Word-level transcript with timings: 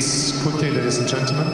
seats 0.00 0.42
quickly, 0.42 0.70
ladies 0.70 0.98
and 0.98 1.08
gentlemen. 1.08 1.46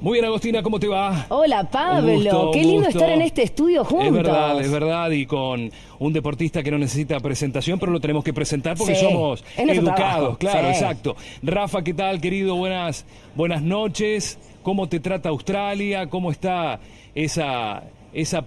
Muy 0.00 0.14
bien, 0.14 0.24
Agostina, 0.24 0.64
¿cómo 0.64 0.80
te 0.80 0.88
va? 0.88 1.26
Hola 1.28 1.62
Pablo, 1.70 2.08
Un 2.12 2.14
gusto, 2.24 2.50
qué 2.52 2.58
lindo 2.62 2.86
gusto. 2.86 2.98
estar 2.98 3.10
en 3.10 3.22
este 3.22 3.44
estudio 3.44 3.84
juntos. 3.84 4.08
Es 4.08 4.12
verdad, 4.12 4.60
es 4.60 4.70
verdad, 4.72 5.10
y 5.12 5.26
con 5.26 5.70
un 6.00 6.12
deportista 6.12 6.60
que 6.64 6.72
no 6.72 6.78
necesita 6.78 7.20
presentación, 7.20 7.78
pero 7.78 7.92
lo 7.92 8.00
tenemos 8.00 8.24
que 8.24 8.32
presentar 8.32 8.76
porque 8.76 8.96
Sí, 8.96 9.00
somos 9.04 9.44
educados, 9.56 9.94
trabajo, 9.94 10.38
claro, 10.38 10.60
sí. 10.60 10.74
exacto. 10.74 11.14
Rafa, 11.44 11.82
¿qué 11.84 11.94
tal, 11.94 12.20
querido? 12.20 12.56
Buenas, 12.56 13.04
buenas 13.36 13.62
noches. 13.62 14.38
¿Cómo 14.64 14.88
te 14.88 14.98
trata 14.98 15.28
Australia? 15.28 16.08
¿Cómo 16.08 16.32
está 16.32 16.80
esa, 17.14 17.84
esa 18.12 18.38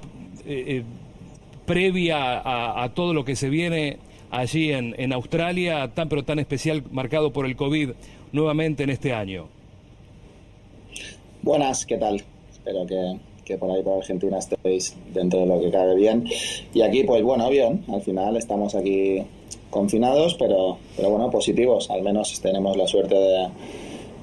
eh, 0.46 0.64
eh, 0.68 0.84
previa 1.66 2.38
a, 2.40 2.84
a 2.84 2.90
todo 2.94 3.14
lo 3.14 3.24
que 3.24 3.38
se 3.38 3.48
viene 3.48 3.98
allí 4.30 4.74
en, 4.74 4.94
en 4.98 5.14
Australia, 5.14 5.90
tan 5.94 6.10
pero 6.10 6.24
tan 6.24 6.40
especial, 6.40 6.84
marcado 6.92 7.32
por 7.32 7.46
el 7.46 7.56
COVID 7.56 7.92
nuevamente 8.32 8.84
en 8.84 8.90
este 8.90 9.14
año? 9.14 9.48
Buenas, 11.42 11.86
¿qué 11.86 11.98
tal? 11.98 12.24
Espero 12.52 12.86
que, 12.88 13.18
que 13.44 13.58
por 13.58 13.72
ahí 13.72 13.84
por 13.84 13.98
Argentina 13.98 14.40
estéis 14.40 14.96
dentro 15.14 15.42
de 15.42 15.46
lo 15.46 15.60
que 15.60 15.70
cabe 15.70 15.96
bien. 15.96 16.26
Y 16.74 16.82
aquí, 16.82 17.04
pues 17.04 17.22
bueno, 17.24 17.50
bien, 17.50 17.84
al 17.88 18.02
final 18.02 18.36
estamos 18.36 18.74
aquí 18.76 19.22
confinados, 19.70 20.36
pero, 20.36 20.78
pero 20.96 21.10
bueno, 21.10 21.30
positivos. 21.30 21.90
Al 21.90 22.02
menos 22.02 22.40
tenemos 22.42 22.76
la 22.78 22.88
suerte 22.88 23.16
de, 23.16 23.48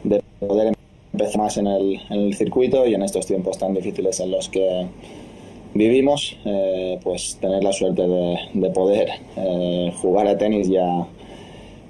de 0.04 0.22
poder 0.40 0.74
empezar 1.12 1.38
más 1.40 1.56
en 1.58 1.66
el, 1.66 2.00
en 2.10 2.20
el 2.20 2.34
circuito 2.34 2.86
y 2.86 2.94
en 2.94 3.02
estos 3.02 3.26
tiempos 3.26 3.58
tan 3.58 3.74
difíciles 3.74 4.18
en 4.20 4.30
los 4.30 4.48
que 4.48 4.86
vivimos, 5.74 6.36
eh, 6.44 6.98
pues 7.02 7.38
tener 7.40 7.62
la 7.62 7.72
suerte 7.72 8.02
de, 8.06 8.38
de 8.54 8.70
poder 8.70 9.08
eh, 9.36 9.92
jugar 10.00 10.26
a 10.26 10.36
tenis 10.36 10.68
ya 10.68 11.06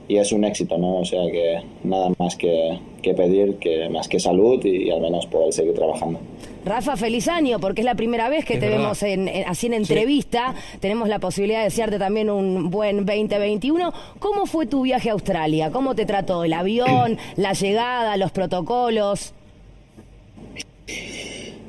y 0.09 0.17
es 0.17 0.33
un 0.33 0.45
éxito, 0.45 0.77
¿no? 0.79 0.97
O 0.99 1.05
sea 1.05 1.23
que 1.31 1.59
nada 1.85 2.11
más 2.19 2.37
que, 2.37 2.79
que 3.03 3.15
pedir, 3.15 3.57
que 3.57 3.89
más 3.89 4.09
que 4.09 4.19
salud 4.21 4.63
y, 4.65 4.91
al 4.91 5.01
menos 5.01 5.27
poder 5.27 5.53
seguir 5.53 5.75
trabajando. 5.75 6.19
Rafa, 6.65 6.97
feliz 6.97 7.27
año, 7.29 7.59
porque 7.59 7.81
es 7.81 7.85
la 7.85 7.95
primera 7.97 8.29
vez 8.29 8.45
que 8.45 8.55
Es 8.55 8.61
te 8.61 8.67
verdad. 8.67 8.83
vemos 8.83 9.03
en, 9.03 9.27
en- 9.29 9.49
así 9.49 9.67
en 9.67 9.75
entrevista. 9.75 10.55
Tenemos 10.81 11.09
la 11.09 11.19
posibilidad 11.19 11.59
de 11.59 11.65
desearte 11.65 11.99
también 11.99 12.31
un 12.31 12.71
buen 12.71 13.05
2021. 13.05 13.93
¿Cómo 14.21 14.47
fue 14.47 14.67
tu 14.67 14.83
viaje 14.83 15.09
a 15.11 15.13
Australia? 15.15 15.71
¿Cómo 15.73 15.95
te 15.97 16.07
trató 16.07 16.45
el 16.45 16.53
avión, 16.53 17.19
la 17.37 17.53
llegada, 17.53 18.17
los 18.17 18.31
protocolos? 18.31 19.35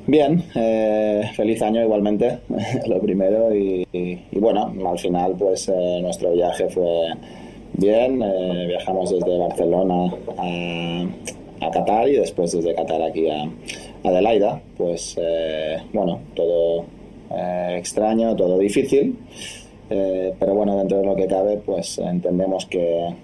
Bien, 0.06 0.44
eh, 0.54 1.22
feliz 1.34 1.62
año 1.62 1.82
igualmente, 1.82 2.38
lo 2.86 3.00
primero. 3.00 3.54
Y, 3.54 3.86
y- 3.92 4.20
y 4.30 4.38
bueno, 4.38 4.72
al 4.86 4.98
final 4.98 5.34
pues 5.38 5.68
eh, 5.68 5.98
nuestro 6.02 6.32
viaje 6.32 6.68
fue 6.68 6.84
bien. 7.74 8.22
eh, 8.22 8.66
viajamos 8.68 9.10
desde 9.10 9.38
Barcelona 9.38 10.14
a, 10.38 11.70
Qatar 11.70 12.08
y 12.08 12.16
después 12.16 12.52
desde 12.52 12.74
Qatar 12.74 13.02
aquí 13.02 13.28
a 13.28 13.48
Adelaida. 14.04 14.60
Pues 14.76 15.16
eh, 15.18 15.78
bueno, 15.92 16.20
todo 16.34 16.84
eh, 17.30 17.76
extraño, 17.78 18.36
todo 18.36 18.58
difícil. 18.58 19.18
Eh, 19.90 20.34
pero 20.38 20.54
bueno, 20.54 20.76
dentro 20.76 20.98
de 20.98 21.06
lo 21.06 21.16
que 21.16 21.26
cabe, 21.26 21.58
pues 21.58 21.98
entendemos 21.98 22.66
que, 22.66 23.14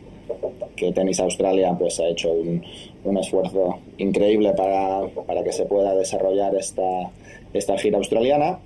que 0.76 0.92
Tenis 0.92 1.20
Australia 1.20 1.74
pues 1.78 2.00
ha 2.00 2.06
hecho 2.08 2.32
un, 2.32 2.62
un 3.04 3.18
esfuerzo 3.18 3.78
increíble 3.98 4.52
para, 4.52 5.06
para 5.26 5.42
que 5.42 5.52
se 5.52 5.64
pueda 5.66 5.94
desarrollar 5.94 6.54
esta, 6.54 7.10
esta 7.52 7.78
gira 7.78 7.98
australiana 7.98 8.58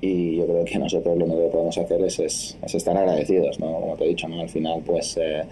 y 0.00 0.36
yo 0.36 0.46
creo 0.46 0.64
que 0.64 0.78
nosotros 0.78 1.16
lo 1.16 1.24
único 1.24 1.42
que 1.44 1.48
podemos 1.48 1.78
hacer 1.78 2.00
es, 2.02 2.18
es, 2.18 2.58
es 2.62 2.74
estar 2.74 2.96
agradecidos, 2.96 3.58
¿no? 3.58 3.80
Como 3.80 3.96
te 3.96 4.04
he 4.04 4.08
dicho, 4.08 4.28
¿no? 4.28 4.40
Al 4.40 4.48
final, 4.48 4.82
pues 4.84 5.16
eh, 5.16 5.42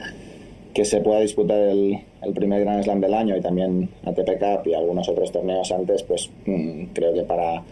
que 0.73 0.85
se 0.85 1.01
pueda 1.01 1.21
disputar 1.21 1.59
el, 1.59 1.99
el 2.23 2.33
primer 2.33 2.61
Grand 2.61 2.83
Slam 2.83 3.01
del 3.01 3.15
año 3.15 3.37
y 3.37 3.41
también 3.41 3.89
ATP 4.05 4.39
Cup 4.39 4.67
y 4.67 4.75
algunos 4.75 5.09
otros 5.09 5.31
torneos 5.33 5.71
antes, 5.73 6.03
pues 6.03 6.31
mm, 6.47 6.87
creo 6.93 7.15
que 7.15 7.23
para, 7.23 7.63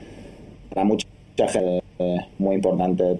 para 0.71 0.85
mucha 0.85 1.07
gente 1.49 1.83
eh, 1.99 2.21
muy 2.39 2.55
importante 2.55 3.19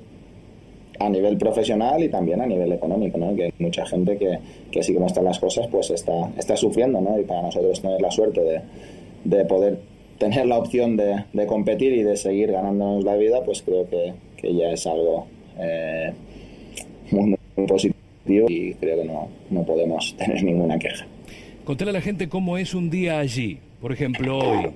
a 0.99 1.09
nivel 1.09 1.37
profesional 1.37 2.03
y 2.03 2.09
también 2.09 2.41
a 2.41 2.47
nivel 2.47 2.73
económico, 2.73 3.19
¿no? 3.19 3.35
Que 3.35 3.45
hay 3.45 3.55
mucha 3.59 3.85
gente 3.87 4.17
que, 4.17 4.39
que 4.71 4.81
así 4.81 4.95
como 4.95 5.07
están 5.07 5.25
las 5.25 5.39
cosas, 5.41 5.67
pues 5.67 5.91
está, 5.91 6.31
está 6.39 6.57
sufriendo, 6.57 7.01
¿no? 7.01 7.19
Y 7.19 7.25
para 7.25 7.43
nosotros 7.43 7.81
tener 7.81 8.01
la 8.01 8.11
suerte 8.11 8.41
de, 8.41 8.61
de 9.25 9.45
poder 9.45 9.79
tener 10.23 10.47
la 10.47 10.57
opción 10.57 10.97
de, 10.97 11.25
de 11.33 11.47
competir 11.47 11.93
y 11.93 12.05
de 12.05 12.17
seguir 12.17 12.53
ganándonos 12.53 13.03
la 13.03 13.17
vida, 13.17 13.43
pues 13.45 13.61
creo 13.61 13.91
que, 13.91 14.15
que 14.37 14.55
ya 14.55 14.71
es 14.71 14.87
algo 14.87 15.27
eh, 15.59 16.13
muy, 17.11 17.37
muy 17.57 17.67
positivo 17.67 18.47
y 18.49 18.73
creo 18.75 19.03
que 19.03 19.05
no, 19.05 19.29
no 19.51 19.65
podemos 19.65 20.17
tener 20.19 20.45
ninguna 20.45 20.79
queja. 20.79 21.07
Contale 21.65 21.91
a 21.91 21.95
la 21.95 22.01
gente 22.01 22.29
cómo 22.29 22.57
es 22.57 22.73
un 22.73 22.89
día 22.89 23.19
allí. 23.19 23.59
Por 23.81 23.91
ejemplo, 23.91 24.39
hoy 24.39 24.71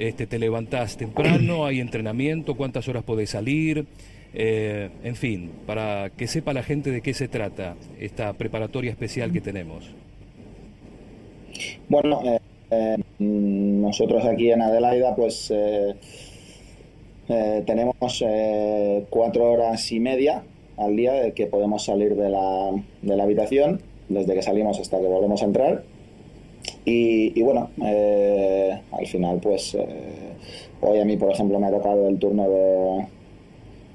este, 0.00 0.26
te 0.26 0.40
levantás 0.40 0.96
temprano, 0.96 1.64
hay 1.64 1.78
entrenamiento, 1.78 2.56
cuántas 2.56 2.88
horas 2.88 3.04
podés 3.04 3.30
salir, 3.30 3.86
eh, 4.34 4.90
en 5.04 5.14
fin, 5.14 5.52
para 5.64 6.10
que 6.10 6.26
sepa 6.26 6.52
la 6.52 6.64
gente 6.64 6.90
de 6.90 7.02
qué 7.02 7.14
se 7.14 7.28
trata 7.28 7.76
esta 8.00 8.32
preparatoria 8.32 8.90
especial 8.90 9.32
que 9.32 9.40
tenemos. 9.40 9.92
Bueno, 11.88 12.20
eh, 12.24 12.40
eh, 12.72 12.96
nosotros 13.18 14.24
aquí 14.24 14.50
en 14.50 14.62
Adelaida, 14.62 15.14
pues 15.14 15.50
eh, 15.54 15.94
eh, 17.28 17.62
tenemos 17.66 18.24
eh, 18.26 19.04
cuatro 19.10 19.52
horas 19.52 19.92
y 19.92 20.00
media 20.00 20.42
al 20.76 20.96
día 20.96 21.12
de 21.12 21.32
que 21.32 21.46
podemos 21.46 21.84
salir 21.84 22.16
de 22.16 22.30
la, 22.30 22.70
de 23.02 23.16
la 23.16 23.24
habitación, 23.24 23.80
desde 24.08 24.34
que 24.34 24.42
salimos 24.42 24.80
hasta 24.80 24.98
que 24.98 25.06
volvemos 25.06 25.42
a 25.42 25.44
entrar. 25.44 25.84
Y, 26.84 27.38
y 27.38 27.42
bueno, 27.42 27.70
eh, 27.84 28.80
al 28.90 29.06
final, 29.06 29.38
pues 29.40 29.76
hoy 30.80 30.98
a 30.98 31.04
mí, 31.04 31.16
por 31.16 31.30
ejemplo, 31.30 31.60
me 31.60 31.66
ha 31.68 31.70
tocado 31.70 32.08
el 32.08 32.18
turno 32.18 32.48
de, 32.48 33.06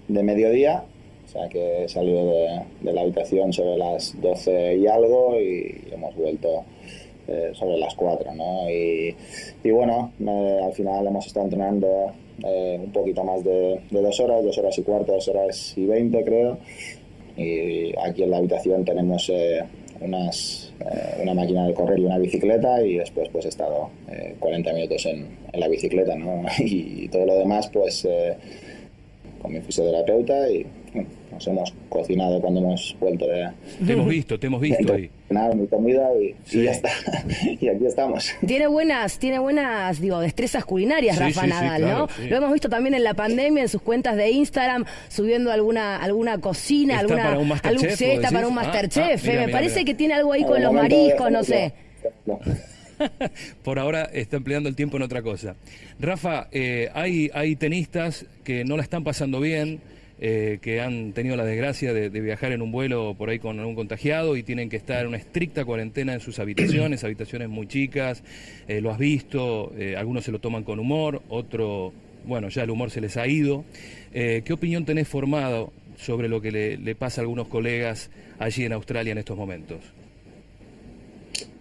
de 0.07 0.23
mediodía, 0.23 0.83
o 1.25 1.29
sea 1.29 1.49
que 1.49 1.83
he 1.83 1.89
salido 1.89 2.25
de, 2.25 2.61
de 2.81 2.93
la 2.93 3.01
habitación 3.01 3.51
sobre 3.51 3.77
las 3.77 4.19
12 4.21 4.77
y 4.77 4.87
algo 4.87 5.39
y 5.39 5.83
hemos 5.91 6.15
vuelto 6.15 6.63
eh, 7.27 7.51
sobre 7.53 7.77
las 7.77 7.93
4, 7.95 8.33
¿no? 8.33 8.69
Y, 8.69 9.15
bueno, 9.69 10.11
eh, 10.19 10.59
al 10.63 10.73
final 10.73 11.05
hemos 11.07 11.27
estado 11.27 11.45
entrenando 11.45 11.87
eh, 12.43 12.79
un 12.83 12.91
poquito 12.91 13.23
más 13.23 13.43
de, 13.43 13.81
dos 13.89 14.19
horas, 14.19 14.43
dos 14.43 14.57
horas 14.57 14.77
y 14.77 14.83
cuarto, 14.83 15.13
dos 15.13 15.27
horas 15.27 15.73
y 15.75 15.85
veinte 15.85 16.23
creo. 16.23 16.57
Y 17.35 17.93
aquí 17.99 18.23
en 18.23 18.31
la 18.31 18.37
habitación 18.37 18.83
tenemos 18.83 19.29
eh, 19.29 19.63
unas, 20.01 20.73
eh, 20.79 21.21
una 21.21 21.33
máquina 21.33 21.67
de 21.67 21.73
correr 21.73 21.99
y 21.99 22.05
una 22.05 22.17
bicicleta 22.17 22.81
y 22.81 22.97
después 22.97 23.29
pues 23.29 23.45
he 23.45 23.49
estado 23.49 23.89
eh, 24.09 24.35
40 24.39 24.73
minutos 24.73 25.05
en, 25.05 25.27
en 25.51 25.59
la 25.59 25.67
bicicleta, 25.67 26.15
¿no? 26.15 26.43
Y 26.59 27.07
todo 27.09 27.25
lo 27.25 27.35
demás 27.37 27.69
pues 27.71 28.07
con 29.41 29.53
mi 29.53 29.61
fisioterapeuta 29.61 30.49
y 30.49 30.65
nos 31.37 31.47
hemos 31.47 31.73
cocinado 31.89 32.41
cuando 32.41 32.59
hemos 32.61 32.95
vuelto 32.99 33.27
de, 33.27 33.49
Te 33.85 33.93
hemos 33.93 34.07
visto, 34.07 34.39
te 34.39 34.47
hemos 34.47 34.59
visto 34.61 34.93
ahí. 34.93 35.09
entrenar, 35.29 35.55
mi 35.55 35.67
comida 35.67 36.09
y, 36.19 36.33
Sí. 36.45 36.59
y 36.59 36.63
ya 36.63 36.71
está. 36.71 36.89
y 37.59 37.67
aquí 37.69 37.85
estamos. 37.85 38.31
Tiene 38.45 38.67
buenas, 38.67 39.19
tiene 39.19 39.39
buenas, 39.39 39.99
digo, 40.01 40.19
destrezas 40.19 40.65
culinarias 40.65 41.15
Sí, 41.17 41.23
Rafa 41.23 41.41
sí, 41.41 41.47
sí, 41.47 41.53
Nadal, 41.53 41.81
claro, 41.81 41.97
¿no? 41.99 42.07
sí. 42.09 42.29
Lo 42.29 42.37
hemos 42.37 42.53
visto 42.53 42.69
también 42.69 42.93
en 42.95 43.03
la 43.03 43.13
pandemia, 43.13 43.63
en 43.63 43.69
sus 43.69 43.81
cuentas 43.81 44.15
de 44.17 44.31
Instagram, 44.31 44.85
subiendo 45.09 45.51
alguna, 45.51 45.97
alguna 46.01 46.39
cocina, 46.39 46.95
¿Está 46.95 47.01
alguna, 47.01 47.23
para 47.23 47.39
un 47.39 47.51
algún- 47.51 47.89
sí, 47.97 48.05
vos 48.05 48.13
está 48.15 48.31
para 48.31 48.47
un? 48.47 48.53
Ah, 48.57 48.63
Masterchef. 48.63 49.21
ah, 49.23 49.27
mira, 49.27 49.43
eh, 49.43 49.45
Me 49.47 49.51
parece 49.51 49.75
mira. 49.79 49.85
que 49.85 49.93
tiene 49.95 50.13
algo 50.15 50.33
ahí 50.33 50.43
Al 50.43 50.49
con 50.49 50.61
los 50.63 50.73
mariscos, 50.73 51.31
no 51.31 51.43
sé. 51.43 51.73
dejémoslo. 52.25 52.53
Por 53.63 53.77
ahora 53.77 54.05
está 54.11 54.37
empleando 54.37 54.69
el 54.69 54.75
tiempo 54.75 54.97
en 54.97 55.03
otra 55.03 55.21
cosa. 55.21 55.55
Rafa, 55.99 56.47
eh, 56.51 56.89
hay, 56.95 57.29
hay 57.33 57.55
tenistas 57.55 58.25
que 58.43 58.65
no 58.65 58.75
la 58.75 58.81
están 58.83 59.03
pasando 59.03 59.39
bien, 59.39 59.79
eh, 60.19 60.57
que 60.61 60.81
han 60.81 61.13
tenido 61.13 61.35
la 61.35 61.45
desgracia 61.45 61.93
de, 61.93 62.09
viajar 62.09 62.51
en 62.51 62.61
un 62.61 62.71
vuelo 62.71 63.15
por 63.15 63.29
ahí 63.29 63.39
con 63.39 63.59
algún 63.59 63.75
contagiado 63.75 64.35
y 64.35 64.43
tienen 64.43 64.69
que 64.69 64.75
estar 64.75 65.01
en 65.01 65.07
una 65.07 65.17
estricta 65.17 65.63
cuarentena 65.63 66.13
en 66.13 66.19
sus 66.19 66.39
habitaciones, 66.39 67.03
habitaciones 67.03 67.49
muy 67.49 67.67
chicas, 67.67 68.23
eh, 68.67 68.81
lo 68.81 68.91
has 68.91 68.97
visto, 68.97 69.71
eh, 69.77 69.95
algunos 69.95 70.23
se 70.23 70.31
lo 70.31 70.39
toman 70.39 70.63
con 70.63 70.79
humor, 70.79 71.21
otro, 71.29 71.93
bueno, 72.25 72.49
ya 72.49 72.63
el 72.63 72.71
humor 72.71 72.89
se 72.89 73.01
les 73.01 73.15
ha 73.17 73.27
ido. 73.27 73.63
¿Qué 74.11 74.51
opinión 74.51 74.83
tenés 74.83 75.07
formado 75.07 75.71
sobre 75.95 76.27
lo 76.27 76.41
que 76.41 76.51
le, 76.51 76.77
le 76.77 76.95
pasa 76.95 77.21
a 77.21 77.23
algunos 77.23 77.47
colegas 77.47 78.09
allí 78.39 78.65
en 78.65 78.73
Australia 78.73 79.11
en 79.11 79.19
estos 79.19 79.37
momentos? 79.37 79.77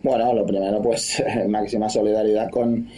Bueno, 0.02 0.32
lo 0.32 0.46
primero, 0.46 0.80
pues 0.80 1.22
máxima 1.48 1.90
solidaridad 1.90 2.48
con, 2.50 2.88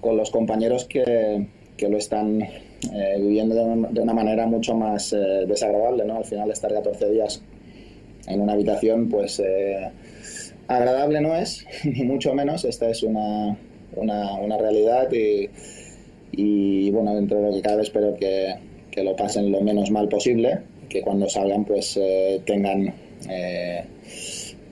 con 0.00 0.16
los 0.16 0.30
compañeros 0.30 0.84
que, 0.84 1.46
que 1.76 1.88
lo 1.88 1.98
están 1.98 2.46
eh, 2.92 3.16
viviendo 3.20 3.54
de, 3.54 3.86
de 3.90 4.00
una 4.00 4.12
manera 4.14 4.46
mucho 4.46 4.74
más 4.74 5.12
eh, 5.12 5.44
desagradable, 5.46 6.04
¿no? 6.04 6.18
Al 6.18 6.24
final 6.24 6.50
estar 6.50 6.72
14 6.72 7.10
días 7.10 7.42
en 8.26 8.40
una 8.40 8.54
habitación, 8.54 9.08
pues 9.08 9.40
eh, 9.40 9.90
agradable 10.68 11.20
no 11.20 11.34
es, 11.36 11.64
ni 11.84 12.04
mucho 12.04 12.34
menos. 12.34 12.64
Esta 12.64 12.88
es 12.90 13.02
una, 13.02 13.56
una, 13.96 14.34
una 14.34 14.58
realidad 14.58 15.10
y, 15.12 15.48
y, 16.32 16.90
bueno, 16.90 17.14
dentro 17.14 17.40
de 17.40 17.48
lo 17.48 17.54
que 17.54 17.62
cabe 17.62 17.82
espero 17.82 18.14
que, 18.14 18.54
que 18.90 19.02
lo 19.02 19.14
pasen 19.16 19.50
lo 19.52 19.60
menos 19.60 19.90
mal 19.90 20.08
posible, 20.08 20.60
que 20.88 21.00
cuando 21.02 21.28
salgan 21.28 21.64
pues 21.64 21.96
eh, 21.96 22.40
tengan... 22.44 22.94
eh, 23.28 23.84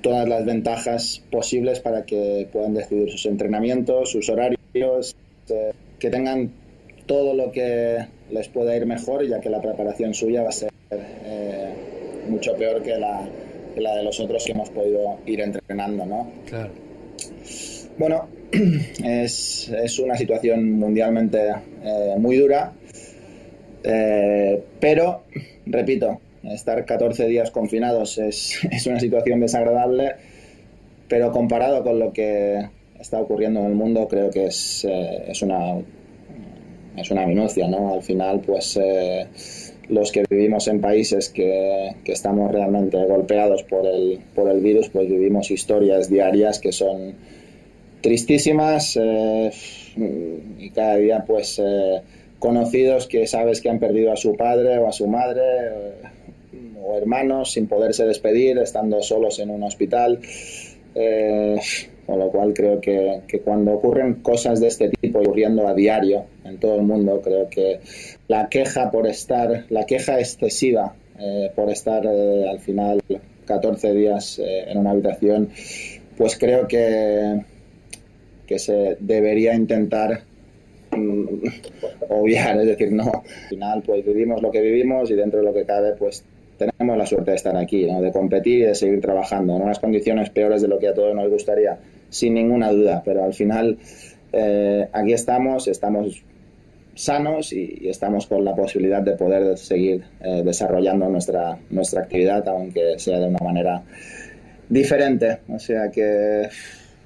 todas 0.02 0.28
las 0.28 0.44
ventajas 0.44 1.22
posibles 1.30 1.78
para 1.78 2.04
que 2.04 2.48
puedan 2.52 2.74
decidir 2.74 3.08
sus 3.08 3.24
entrenamientos, 3.26 4.10
sus 4.10 4.28
horarios, 4.28 5.14
que 6.00 6.10
tengan 6.10 6.50
todo 7.06 7.34
lo 7.34 7.52
que 7.52 7.98
les 8.30 8.48
pueda 8.48 8.76
ir 8.76 8.86
mejor, 8.86 9.26
ya 9.26 9.40
que 9.40 9.50
la 9.50 9.60
preparación 9.60 10.14
suya 10.14 10.42
va 10.42 10.48
a 10.50 10.52
ser 10.52 10.70
eh, 10.90 11.72
mucho 12.28 12.54
peor 12.56 12.82
que 12.82 12.96
la, 12.96 13.26
la, 13.76 13.96
de 13.96 14.04
los 14.04 14.18
otros 14.20 14.44
que 14.44 14.52
hemos 14.52 14.70
podido 14.70 15.18
ir 15.26 15.40
entrenando, 15.40 16.06
¿no? 16.06 16.30
Claro. 16.46 16.70
Bueno, 17.98 18.28
es, 19.04 19.68
es 19.68 19.98
una 19.98 20.16
situación 20.16 20.72
mundialmente 20.72 21.50
eh, 21.82 22.14
muy 22.18 22.36
dura, 22.36 22.72
pero, 24.80 25.22
repito, 25.66 26.20
estar 26.44 26.84
14 26.84 27.26
días 27.26 27.50
confinados 27.50 28.18
es, 28.18 28.58
es 28.70 28.86
una 28.86 29.00
situación 29.00 29.40
desagradable, 29.40 30.14
pero 31.08 31.32
comparado 31.32 31.82
con 31.82 31.98
lo 31.98 32.12
que 32.12 32.68
está 32.98 33.20
ocurriendo 33.20 33.60
en 33.60 33.66
el 33.66 33.74
mundo, 33.74 34.08
creo 34.08 34.30
que 34.30 34.46
es, 34.46 34.84
eh, 34.88 35.24
es 35.28 35.42
una 35.42 35.76
es 36.96 37.10
una 37.10 37.26
minucia, 37.26 37.68
¿no? 37.68 37.94
Al 37.94 38.02
final, 38.02 38.40
pues 38.40 38.78
eh, 38.80 39.26
los 39.88 40.12
que 40.12 40.24
vivimos 40.28 40.68
en 40.68 40.80
países 40.80 41.28
que, 41.28 41.96
que, 42.04 42.12
estamos 42.12 42.50
realmente 42.50 42.96
golpeados 43.04 43.62
por 43.64 43.86
el, 43.86 44.20
por 44.34 44.50
el 44.50 44.60
virus, 44.60 44.88
pues 44.88 45.08
vivimos 45.08 45.50
historias 45.50 46.08
diarias 46.08 46.58
que 46.58 46.72
son 46.72 47.14
tristísimas 48.00 48.98
eh, 49.00 49.50
y 50.58 50.70
cada 50.70 50.96
día, 50.96 51.24
pues 51.26 51.60
conocidos 52.38 53.06
que 53.06 53.26
sabes 53.26 53.60
que 53.60 53.70
han 53.70 53.78
perdido 53.78 54.12
a 54.12 54.16
su 54.16 54.34
padre 54.34 54.78
o 54.78 54.88
a 54.88 54.92
su 54.92 55.06
madre 55.06 55.42
o 56.82 56.96
hermanos 56.96 57.52
sin 57.52 57.66
poderse 57.66 58.04
despedir, 58.04 58.58
estando 58.58 59.02
solos 59.02 59.38
en 59.38 59.50
un 59.50 59.62
hospital. 59.62 60.20
Eh, 60.94 61.58
con 62.06 62.18
lo 62.18 62.30
cual 62.30 62.52
creo 62.52 62.80
que, 62.80 63.22
que, 63.26 63.40
cuando 63.40 63.72
ocurren 63.72 64.14
cosas 64.22 64.60
de 64.60 64.68
este 64.68 64.88
tipo 64.88 65.20
ocurriendo 65.20 65.66
a 65.68 65.74
diario 65.74 66.24
en 66.44 66.58
todo 66.58 66.76
el 66.76 66.82
mundo, 66.82 67.20
creo 67.22 67.48
que 67.48 67.80
la 68.28 68.48
queja 68.48 68.90
por 68.90 69.06
estar, 69.06 69.66
la 69.70 69.86
queja 69.86 70.18
excesiva 70.18 70.94
eh, 71.18 71.50
por 71.54 71.70
estar 71.70 72.04
eh, 72.06 72.48
al 72.48 72.60
final 72.60 73.00
14 73.46 73.92
días 73.94 74.40
en 74.42 74.78
una 74.78 74.90
habitación, 74.90 75.50
pues 76.16 76.38
creo 76.38 76.66
que, 76.68 77.42
que 78.46 78.58
se 78.58 78.96
debería 79.00 79.54
intentar 79.54 80.22
mm, 80.90 81.26
obviar, 82.08 82.60
es 82.60 82.66
decir, 82.66 82.92
no, 82.92 83.04
al 83.04 83.48
final 83.48 83.82
pues 83.84 84.04
vivimos 84.04 84.42
lo 84.42 84.50
que 84.50 84.60
vivimos 84.60 85.10
y 85.10 85.14
dentro 85.14 85.40
de 85.40 85.46
lo 85.46 85.54
que 85.54 85.64
cabe 85.64 85.92
pues 85.92 86.24
tenemos 86.58 86.96
la 86.96 87.06
suerte 87.06 87.30
de 87.30 87.36
estar 87.36 87.56
aquí, 87.56 87.84
de 87.84 88.12
competir 88.12 88.60
y 88.60 88.64
de 88.66 88.74
seguir 88.74 89.00
trabajando 89.00 89.56
en 89.56 89.62
unas 89.62 89.78
condiciones 89.78 90.30
peores 90.30 90.62
de 90.62 90.68
lo 90.68 90.78
que 90.78 90.88
a 90.88 90.94
todos 90.94 91.14
nos 91.14 91.28
gustaría, 91.30 91.78
sin 92.12 92.34
ninguna 92.34 92.70
duda, 92.70 93.02
pero 93.04 93.24
al 93.24 93.32
final 93.32 93.78
eh, 94.32 94.86
aquí 94.92 95.14
estamos, 95.14 95.66
estamos 95.66 96.22
sanos 96.94 97.54
y, 97.54 97.88
estamos 97.88 98.26
con 98.26 98.44
la 98.44 98.54
posibilidad 98.54 99.00
de 99.00 99.12
poder 99.12 99.56
seguir 99.56 100.04
eh, 100.20 100.42
desarrollando 100.44 101.08
nuestra, 101.08 101.58
nuestra 101.70 102.02
actividad, 102.02 102.46
aunque 102.48 102.98
sea 102.98 103.18
de 103.18 103.28
una 103.28 103.38
manera 103.42 103.82
diferente. 104.68 105.38
O 105.48 105.58
sea 105.58 105.90
que 105.90 106.48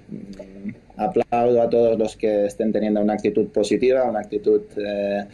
mm, 0.08 0.70
aplaudo 1.00 1.62
a 1.62 1.70
todos 1.70 1.96
los 1.96 2.16
que 2.16 2.46
estén 2.46 2.72
teniendo 2.72 3.00
una 3.00 3.12
actitud 3.12 3.46
positiva, 3.48 4.10
una 4.10 4.20
actitud 4.20 4.62
eh, 4.76 5.24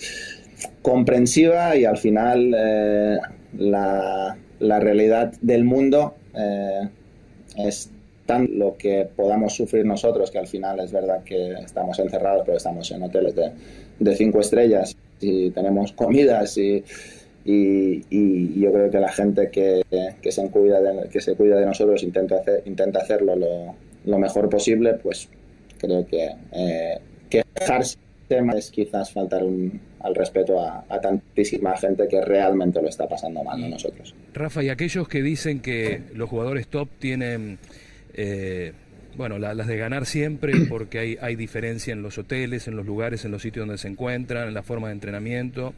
comprensiva 0.83 1.75
y 1.77 1.87
al 1.87 1.97
final 1.97 2.51
la, 3.57 4.37
la 4.61 4.81
realidad 4.81 5.33
del 5.41 5.65
mundo 5.65 6.15
es 7.57 7.91
lo 8.41 8.77
que 8.77 9.09
podamos 9.15 9.55
sufrir 9.55 9.85
nosotros, 9.85 10.31
que 10.31 10.39
al 10.39 10.47
final 10.47 10.81
es 10.81 10.93
verdad 10.93 11.23
que 11.25 11.53
estamos 11.53 11.99
encerrados, 11.99 12.43
pero 12.45 12.57
estamos 12.57 12.91
en 12.91 13.03
hoteles 13.03 13.35
de, 13.35 13.53
de 13.99 14.17
cinco 14.17 14.41
estrellas 14.41 14.97
y 15.21 15.51
tenemos 15.51 15.93
comidas 15.93 16.57
y, 16.59 16.85
y, 17.45 18.61
yo 18.61 18.73
creo 18.73 18.91
que 18.91 19.01
la 19.01 19.13
gente 19.13 19.51
que, 19.51 19.83
que, 20.21 20.33
se, 20.33 20.49
cuida 20.51 20.81
de, 20.81 21.09
que 21.09 21.21
se 21.21 21.35
cuida 21.35 21.59
de 21.59 21.67
nosotros 21.67 22.03
intenta, 22.03 22.37
hacer, 22.37 22.63
intenta 22.67 23.01
hacerlo 23.01 23.37
lo, 23.37 23.75
lo 24.05 24.19
mejor 24.19 24.49
posible, 24.49 24.95
pues 24.95 25.29
creo 25.79 26.07
que 26.07 26.31
eh, 26.53 26.99
quejarse 27.29 27.99
es 28.57 28.71
quizás 28.71 29.13
faltar 29.13 29.43
al 29.43 30.15
respeto 30.15 30.61
a, 30.61 30.85
tantísima 31.01 31.77
gente 31.77 32.09
que 32.09 32.21
realmente 32.23 32.81
lo 32.81 32.89
está 32.89 33.09
pasando 33.09 33.43
mal, 33.45 33.61
no 33.61 33.69
nosotros. 33.69 34.15
Rafa, 34.33 34.63
y 34.63 34.71
aquellos 34.71 35.09
que 35.09 35.23
dicen 35.23 35.61
que 35.61 36.03
los 36.15 36.29
jugadores 36.31 36.69
top 36.69 36.89
tienen... 36.99 37.59
Eh, 38.15 38.73
bueno, 39.17 39.39
las 39.39 39.67
de 39.67 39.77
ganar 39.77 40.07
siempre, 40.07 40.53
porque 40.69 40.99
hay, 40.99 41.19
hay 41.21 41.37
diferencia 41.37 41.93
en 41.93 42.03
los 42.03 42.19
hoteles, 42.19 42.69
en 42.69 42.77
los 42.77 42.87
lugares, 42.87 43.25
en 43.25 43.31
los 43.31 43.43
sitios 43.43 43.67
donde 43.67 43.79
se 43.79 43.89
encuentran, 43.89 44.49
en 44.49 44.55
la 44.55 44.63
forma 44.63 44.89
de 44.89 44.95
entrenamiento. 44.95 45.75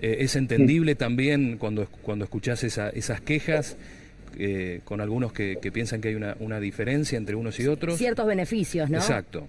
Eh, 0.00 0.18
es 0.20 0.36
entendible 0.36 0.94
también 0.94 1.56
cuando, 1.58 1.86
cuando 2.02 2.24
escuchás 2.24 2.64
esas 2.64 3.20
quejas. 3.20 3.76
Eh, 4.36 4.80
con 4.82 5.00
algunos 5.00 5.32
que, 5.32 5.58
que, 5.62 5.70
piensan 5.70 6.00
que 6.00 6.08
hay 6.08 6.16
una, 6.16 6.36
una 6.40 6.58
diferencia 6.58 7.16
entre 7.16 7.36
unos 7.36 7.60
y 7.60 7.68
otros. 7.68 7.96
Ciertos 7.96 8.26
beneficios, 8.26 8.90
¿no? 8.90 8.98
Exacto. 8.98 9.46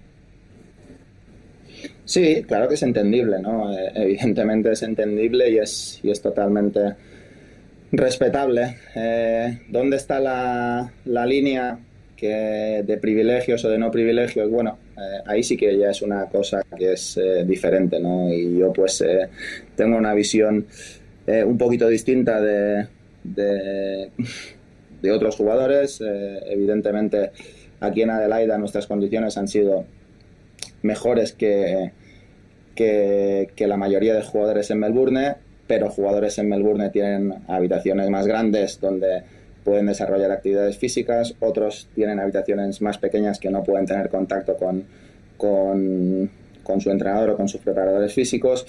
Sí, 2.04 2.44
claro 2.46 2.68
que 2.68 2.74
es 2.74 2.82
entendible, 2.82 3.40
¿no? 3.40 3.76
Eh, 3.76 3.90
evidentemente 3.94 4.72
es 4.72 4.82
entendible 4.82 5.50
y 5.50 5.58
es, 5.58 6.00
y 6.02 6.10
es 6.10 6.22
totalmente 6.22 6.94
respetable. 7.90 8.76
Eh, 8.94 9.58
¿Dónde 9.68 9.96
está 9.96 10.20
la, 10.20 10.92
la 11.04 11.26
línea 11.26 11.78
que 12.16 12.82
de 12.86 12.96
privilegios 12.98 13.64
o 13.64 13.68
de 13.68 13.78
no 13.78 13.90
privilegios? 13.90 14.50
Bueno, 14.50 14.78
eh, 14.96 15.22
ahí 15.26 15.42
sí 15.42 15.56
que 15.56 15.76
ya 15.76 15.90
es 15.90 16.02
una 16.02 16.26
cosa 16.26 16.62
que 16.76 16.92
es 16.92 17.20
diferente, 17.46 18.00
¿no? 18.00 18.32
Y 18.32 18.58
yo 18.58 18.72
pues 18.72 19.04
tengo 19.74 19.96
una 19.96 20.14
visión 20.14 20.66
un 21.26 21.58
poquito 21.58 21.88
distinta 21.88 22.40
de, 22.40 22.86
de, 23.24 24.10
de 25.02 25.10
otros 25.12 25.36
jugadores. 25.36 26.00
evidentemente 26.00 27.32
aquí 27.80 28.02
en 28.02 28.10
Adelaida 28.10 28.58
nuestras 28.58 28.86
condiciones 28.86 29.36
han 29.36 29.48
sido 29.48 29.84
mejores 30.82 31.32
que, 31.32 31.92
que, 32.74 33.66
la 33.66 33.76
mayoría 33.76 34.14
de 34.14 34.22
jugadores 34.22 34.70
en 34.70 34.80
Melbourne, 34.80 35.36
pero 35.66 35.90
jugadores 35.90 36.38
en 36.38 36.48
Melbourne 36.48 36.90
tienen 36.90 37.34
habitaciones 37.48 38.08
más 38.10 38.26
grandes 38.26 38.80
donde 38.80 39.22
pueden 39.66 39.86
desarrollar 39.86 40.30
actividades 40.30 40.78
físicas, 40.78 41.34
otros 41.40 41.88
tienen 41.92 42.20
habitaciones 42.20 42.80
más 42.80 42.98
pequeñas 42.98 43.40
que 43.40 43.50
no 43.50 43.64
pueden 43.64 43.84
tener 43.84 44.08
contacto 44.08 44.56
con, 44.56 44.84
con, 45.36 46.80
su 46.80 46.88
entrenador 46.88 47.30
o 47.30 47.36
con 47.36 47.48
sus 47.48 47.60
preparadores 47.60 48.14
físicos. 48.14 48.64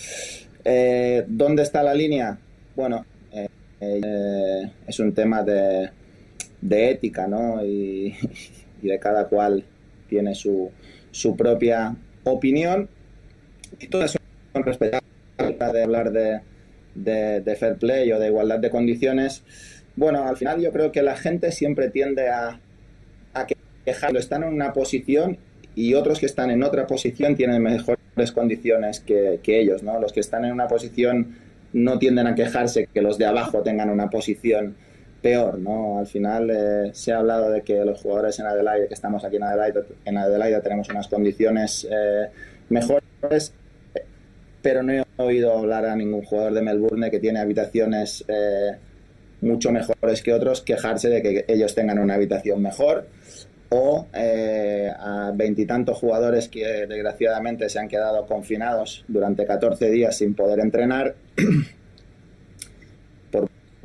Eh, 0.65 1.23
¿Dónde 1.27 1.61
está 1.61 1.83
la 1.83 1.93
línea? 1.93 2.35
Bueno, 2.75 3.05
eh, 3.31 3.47
eh, 3.79 4.71
es 4.87 4.99
un 4.99 5.13
tema 5.13 5.43
de, 5.43 5.91
de 6.61 6.89
ética, 6.89 7.27
¿no? 7.27 7.63
Y, 7.63 8.15
de 8.81 8.97
cada 8.97 9.25
cual 9.25 9.63
tiene 10.09 10.33
su, 10.33 10.71
su 11.11 11.37
propia 11.37 11.95
opinión 12.23 12.89
y 13.79 13.85
todas 13.87 14.17
son 14.51 14.63
respetables 14.63 15.07
de 15.73 15.83
hablar 15.83 16.11
de, 16.11 16.41
de, 16.95 17.55
fair 17.55 17.75
play 17.75 18.11
o 18.11 18.19
de 18.19 18.27
igualdad 18.29 18.57
de 18.57 18.71
condiciones. 18.71 19.43
Bueno, 19.97 20.25
al 20.25 20.37
final 20.37 20.61
yo 20.61 20.71
creo 20.71 20.91
que 20.91 21.01
la 21.01 21.17
gente 21.17 21.51
siempre 21.51 21.89
tiende 21.89 22.29
a, 22.29 22.59
a 23.33 23.47
quejarlo. 23.83 24.19
Están 24.19 24.43
en 24.43 24.53
una 24.53 24.71
posición 24.71 25.37
y 25.75 25.95
otros 25.95 26.19
que 26.19 26.27
están 26.27 26.51
en 26.51 26.63
otra 26.63 26.87
posición 26.87 27.35
tienen 27.35 27.61
mejores 27.61 28.31
condiciones 28.31 28.99
que, 28.99 29.39
que, 29.41 29.59
ellos, 29.59 29.81
¿no? 29.81 29.99
Los 29.99 30.13
que 30.13 30.19
están 30.19 30.45
en 30.45 30.51
una 30.51 30.67
posición 30.67 31.35
no 31.73 31.97
tienden 31.97 32.27
a 32.27 32.35
quejarse 32.35 32.87
que 32.93 33.01
los 33.01 33.17
de 33.17 33.25
abajo 33.25 33.63
tengan 33.63 33.89
una 33.89 34.09
posición 34.09 34.75
peor, 35.21 35.57
¿no? 35.57 35.97
Al 35.97 36.07
final 36.07 36.49
eh, 36.51 36.91
se 36.93 37.11
ha 37.11 37.17
hablado 37.17 37.49
de 37.49 37.63
que 37.63 37.83
los 37.83 37.99
jugadores 37.99 38.37
en 38.39 38.45
Adelaide, 38.45 38.87
que 38.87 38.93
estamos 38.93 39.25
aquí 39.25 39.37
en 39.37 39.43
Adelaide, 39.43 39.83
en 40.05 40.17
Adelaide 40.17 40.61
tenemos 40.61 40.89
unas 40.89 41.07
condiciones 41.07 41.87
eh, 41.89 42.27
mejores, 42.69 43.51
pero 44.61 44.83
no 44.83 44.93
he 44.93 45.03
oído 45.17 45.57
hablar 45.57 45.85
a 45.85 45.95
ningún 45.95 46.23
jugador 46.23 46.53
de 46.53 46.61
Melbourne 46.61 47.09
que 47.09 47.19
tiene 47.19 47.39
habitaciones 47.39 48.23
eh, 48.27 48.77
mucho 49.41 49.71
mejores 49.71 50.21
que 50.23 50.33
otros 50.33 50.61
quejarse 50.61 51.09
de 51.09 51.21
que 51.21 51.45
ellos 51.47 51.75
tengan 51.75 51.99
una 51.99 52.15
habitación 52.15 52.61
mejor 52.61 53.07
o 53.69 54.07
a 54.13 55.31
veintitantos 55.35 55.97
jugadores 55.97 56.47
que 56.47 56.87
desgraciadamente 56.87 57.69
se 57.69 57.79
han 57.79 57.87
quedado 57.87 58.25
confinados 58.25 59.03
durante 59.07 59.45
14 59.45 59.89
días 59.89 60.17
sin 60.17 60.35
poder 60.35 60.59
entrenar 60.59 61.15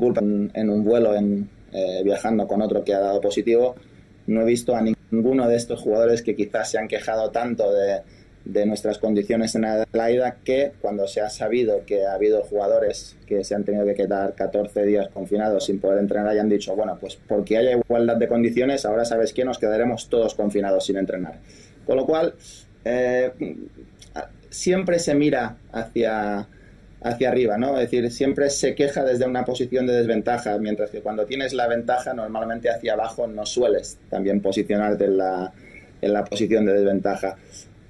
culpa 0.02 0.20
en, 0.20 0.70
un 0.70 0.84
vuelo 0.84 1.14
en, 1.14 1.48
eh, 1.72 2.02
viajando 2.02 2.46
con 2.48 2.60
otro 2.60 2.82
que 2.82 2.92
ha 2.92 2.98
dado 2.98 3.20
positivo, 3.20 3.76
no 4.26 4.42
he 4.42 4.44
visto 4.44 4.74
a 4.74 4.82
ninguno 4.82 5.48
de 5.48 5.56
estos 5.56 5.80
jugadores 5.80 6.22
que 6.22 6.34
quizás 6.34 6.70
se 6.70 6.78
han 6.78 6.88
quejado 6.88 7.30
tanto 7.30 7.72
de, 7.72 8.00
de 8.44 8.66
nuestras 8.66 8.98
condiciones 8.98 9.54
en 9.54 9.64
Adelaida 9.64 10.36
que 10.44 10.72
cuando 10.80 11.06
se 11.06 11.20
ha 11.20 11.30
sabido 11.30 11.84
que 11.86 12.06
ha 12.06 12.14
habido 12.14 12.42
jugadores 12.42 13.16
que 13.26 13.44
se 13.44 13.54
han 13.54 13.64
tenido 13.64 13.84
que 13.84 13.94
quedar 13.94 14.34
14 14.34 14.84
días 14.84 15.08
confinados 15.08 15.66
sin 15.66 15.80
poder 15.80 15.98
entrenar 15.98 16.28
hayan 16.28 16.48
dicho, 16.48 16.74
bueno, 16.74 16.98
pues 17.00 17.18
porque 17.28 17.56
haya 17.56 17.72
igualdad 17.72 18.16
de 18.16 18.28
condiciones, 18.28 18.84
ahora 18.84 19.04
sabes 19.04 19.32
que 19.32 19.44
nos 19.44 19.58
quedaremos 19.58 20.08
todos 20.08 20.34
confinados 20.34 20.86
sin 20.86 20.96
entrenar. 20.96 21.38
Con 21.86 21.96
lo 21.96 22.06
cual, 22.06 22.34
eh, 22.84 23.32
siempre 24.50 24.98
se 24.98 25.14
mira 25.14 25.56
hacia, 25.72 26.46
hacia 27.00 27.28
arriba, 27.28 27.58
¿no? 27.58 27.78
Es 27.78 27.90
decir, 27.90 28.10
siempre 28.10 28.50
se 28.50 28.74
queja 28.74 29.04
desde 29.04 29.26
una 29.26 29.44
posición 29.44 29.86
de 29.86 29.94
desventaja, 29.94 30.58
mientras 30.58 30.90
que 30.90 31.00
cuando 31.00 31.26
tienes 31.26 31.52
la 31.54 31.66
ventaja, 31.68 32.12
normalmente 32.14 32.70
hacia 32.70 32.92
abajo 32.92 33.26
no 33.26 33.46
sueles 33.46 33.98
también 34.10 34.40
posicionarte 34.40 35.06
en 35.06 35.16
la, 35.16 35.52
en 36.00 36.12
la 36.12 36.24
posición 36.24 36.66
de 36.66 36.74
desventaja 36.74 37.36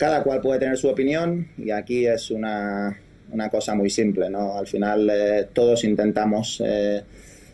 cada 0.03 0.25
cual 0.25 0.41
puede 0.41 0.59
tener 0.59 0.77
su 0.77 0.89
opinión 0.89 1.47
y 1.57 1.71
aquí 1.71 2.07
es 2.09 2.33
una, 2.33 2.99
una 3.31 3.49
cosa 3.49 3.77
muy 3.77 3.89
simple, 3.89 4.29
¿no? 4.29 4.59
Al 4.59 4.67
final 4.67 5.09
eh, 5.09 5.47
todos 5.53 5.85
intentamos 5.85 6.61
eh, 6.67 7.05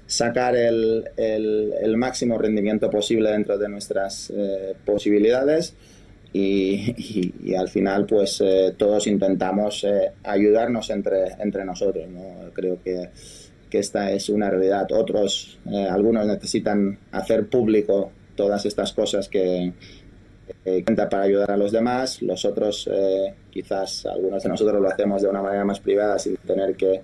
sacar 0.07 0.57
el, 0.57 1.05
el, 1.19 1.97
máximo 1.99 2.38
rendimiento 2.38 2.88
posible 2.88 3.33
dentro 3.33 3.59
de 3.59 3.69
nuestras 3.69 4.33
eh, 4.35 4.75
posibilidades 4.83 5.75
y, 6.33 7.35
y, 7.45 7.55
al 7.55 7.69
final 7.69 8.07
pues 8.07 8.43
todos 8.78 9.07
intentamos 9.07 9.87
ayudarnos 10.25 10.88
entre, 10.88 11.33
entre 11.40 11.67
nosotros, 11.67 12.09
¿no? 12.09 12.50
Creo 12.55 12.83
que, 12.83 13.11
que 13.69 13.78
esta 13.78 14.11
es 14.11 14.31
una 14.31 14.49
realidad. 14.49 14.90
Otros, 14.93 15.59
algunos 15.90 16.26
necesitan 16.26 16.99
hacer 17.12 17.49
público 17.49 18.11
todas 18.37 18.64
estas 18.64 18.95
cosas 18.95 19.28
que, 19.28 19.75
eh, 20.64 20.85
para 20.85 21.23
ayudar 21.23 21.50
a 21.50 21.57
los 21.57 21.73
demás, 21.73 22.23
los 22.23 22.45
otros 22.45 22.88
eh, 22.93 23.35
quizás 23.50 24.07
algunos 24.07 24.43
de 24.43 24.49
nosotros 24.49 24.81
lo 24.81 24.88
hacemos 24.88 25.23
de 25.23 25.28
una 25.28 25.43
manera 25.43 25.64
más 25.64 25.81
privada 25.81 26.19
sin 26.19 26.37
tener 26.37 26.75
que, 26.76 27.00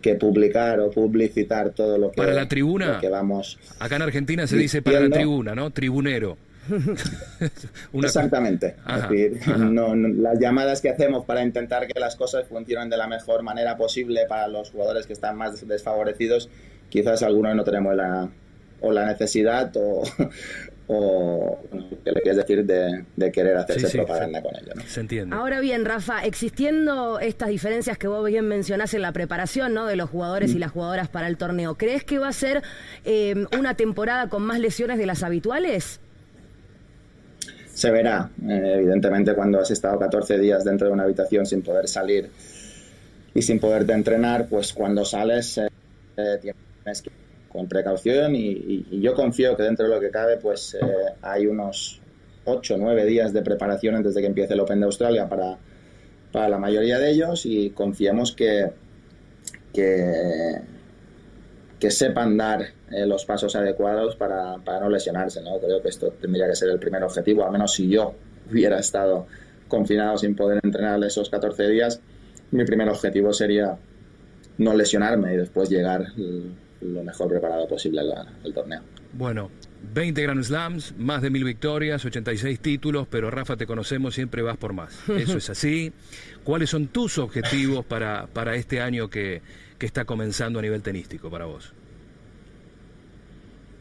que 0.00 0.14
publicar 0.14 0.80
o 0.80 0.90
publicitar 0.90 1.70
todo 1.70 1.98
lo 1.98 2.10
que, 2.10 2.16
para 2.16 2.34
la 2.34 2.48
tribuna, 2.48 2.98
que 3.00 3.08
vamos. 3.08 3.58
Acá 3.78 3.96
en 3.96 4.02
Argentina 4.02 4.46
se 4.46 4.56
dice 4.56 4.82
para 4.82 5.00
la 5.00 5.10
tribuna, 5.10 5.54
¿no? 5.54 5.70
Tribunero. 5.70 6.36
Exactamente. 7.92 8.74
es 8.88 9.08
decir, 9.08 9.40
las 9.46 10.38
llamadas 10.38 10.80
que 10.80 10.90
hacemos 10.90 11.24
para 11.24 11.42
intentar 11.42 11.86
que 11.86 11.98
las 11.98 12.16
cosas 12.16 12.46
funcionen 12.48 12.90
de 12.90 12.96
la 12.96 13.06
mejor 13.06 13.42
manera 13.42 13.76
posible 13.76 14.26
para 14.28 14.48
los 14.48 14.70
jugadores 14.70 15.06
que 15.06 15.12
están 15.12 15.36
más 15.36 15.66
desfavorecidos, 15.66 16.50
quizás 16.88 17.22
algunos 17.22 17.54
no 17.54 17.64
tenemos 17.64 17.94
la, 17.94 18.28
o 18.80 18.92
la 18.92 19.06
necesidad 19.06 19.72
o, 19.76 20.02
o 20.88 21.58
que 22.04 22.12
le 22.12 22.20
quieres 22.20 22.36
decir 22.36 22.64
de, 22.64 23.32
querer 23.32 23.56
hacerse 23.56 23.96
propaganda 23.96 24.40
con 24.40 24.54
ello. 24.56 24.72
Se 24.86 25.00
entiende. 25.00 25.34
Ahora 25.34 25.60
bien, 25.60 25.84
Rafa, 25.84 26.24
existiendo 26.24 27.18
estas 27.18 27.48
diferencias 27.48 27.98
que 27.98 28.06
vos 28.06 28.24
bien 28.26 28.46
mencionás 28.46 28.94
en 28.94 29.02
la 29.02 29.12
preparación 29.12 29.74
¿no? 29.74 29.86
de 29.86 29.96
los 29.96 30.08
jugadores 30.10 30.52
y 30.52 30.56
mm. 30.56 30.60
las 30.60 30.70
jugadoras 30.70 31.08
para 31.08 31.26
el 31.28 31.36
torneo, 31.36 31.76
¿crees 31.76 32.04
que 32.04 32.18
va 32.18 32.28
a 32.28 32.32
ser 32.32 32.62
eh, 33.04 33.46
una 33.58 33.74
temporada 33.74 34.28
con 34.28 34.42
más 34.42 34.60
lesiones 34.60 34.98
de 34.98 35.06
las 35.06 35.22
habituales? 35.22 36.00
Se 37.74 37.90
verá, 37.90 38.30
eh, 38.48 38.74
evidentemente, 38.76 39.34
cuando 39.34 39.60
has 39.60 39.70
estado 39.70 39.98
14 39.98 40.38
días 40.38 40.64
dentro 40.64 40.86
de 40.86 40.92
una 40.94 41.02
habitación 41.02 41.44
sin 41.44 41.62
poder 41.62 41.88
salir 41.88 42.30
y 43.34 43.42
sin 43.42 43.58
poderte 43.58 43.92
entrenar, 43.92 44.46
pues 44.48 44.72
cuando 44.72 45.04
sales 45.04 45.58
eh, 45.58 45.68
tienes 46.40 47.02
que 47.02 47.10
con 47.56 47.68
precaución 47.68 48.36
y, 48.36 49.00
yo 49.00 49.14
confío 49.14 49.56
que 49.56 49.62
dentro 49.62 49.88
de 49.88 49.94
lo 49.94 50.00
que 50.00 50.10
cabe 50.10 50.36
pues 50.36 50.74
eh, 50.74 50.78
hay 51.22 51.46
unos 51.46 52.00
8 52.44 52.74
o 52.74 52.78
9 52.78 53.06
días 53.06 53.32
de 53.32 53.42
preparación 53.42 53.94
antes 53.94 54.14
de 54.14 54.20
que 54.20 54.26
empiece 54.26 54.52
el 54.54 54.60
Open 54.60 54.78
de 54.80 54.86
Australia 54.86 55.28
para, 55.28 55.56
para 56.32 56.48
la 56.48 56.58
mayoría 56.58 56.98
de 56.98 57.10
ellos 57.10 57.46
y 57.46 57.70
confiamos 57.70 58.32
que, 58.32 58.70
que, 59.72 60.60
sepan 61.90 62.36
dar 62.36 62.62
eh, 62.90 63.06
los 63.06 63.24
pasos 63.24 63.56
adecuados 63.56 64.16
para, 64.16 64.58
para, 64.58 64.80
no 64.80 64.90
lesionarse. 64.90 65.40
¿no? 65.40 65.58
Creo 65.58 65.80
que 65.80 65.88
esto 65.88 66.12
tendría 66.20 66.48
que 66.48 66.56
ser 66.56 66.68
el 66.68 66.78
primer 66.78 67.02
objetivo, 67.04 67.44
al 67.44 67.52
menos 67.52 67.72
si 67.72 67.88
yo 67.88 68.14
hubiera 68.50 68.78
estado 68.78 69.26
confinado 69.68 70.18
sin 70.18 70.36
poder 70.36 70.60
entrenar 70.62 71.02
esos 71.04 71.30
14 71.30 71.68
días, 71.68 72.00
mi 72.50 72.64
primer 72.64 72.88
objetivo 72.88 73.32
sería 73.32 73.78
no 74.58 74.74
lesionarme 74.74 75.34
y 75.34 75.36
después 75.36 75.70
llegar 75.70 76.06
lo 76.80 77.02
mejor 77.02 77.28
preparado 77.28 77.66
posible 77.68 78.00
al, 78.00 78.54
torneo. 78.54 78.80
Bueno, 79.12 79.50
20 79.94 80.22
Grand 80.22 80.42
Slams, 80.42 80.94
más 80.98 81.22
de 81.22 81.30
mil 81.30 81.44
victorias, 81.44 82.04
86 82.04 82.60
títulos, 82.60 83.06
pero 83.08 83.30
Rafa, 83.30 83.56
te 83.56 83.66
conocemos, 83.66 84.14
siempre 84.14 84.42
vas 84.42 84.56
por 84.56 84.72
más. 84.72 84.96
Eso 85.16 85.38
es 85.38 85.50
así. 85.50 85.92
¿Cuáles 86.44 86.70
son 86.70 86.88
tus 86.88 87.18
objetivos 87.18 87.84
para, 87.84 88.26
para 88.26 88.56
este 88.56 88.80
año 88.80 89.08
que, 89.08 89.42
que 89.78 89.86
está 89.86 90.04
comenzando 90.04 90.58
a 90.58 90.62
nivel 90.62 90.82
tenístico 90.82 91.30
para 91.30 91.46
vos? 91.46 91.72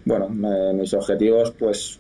Bueno, 0.06 0.30
mis 0.30 0.94
objetivos 0.94 1.52
pues 1.58 2.00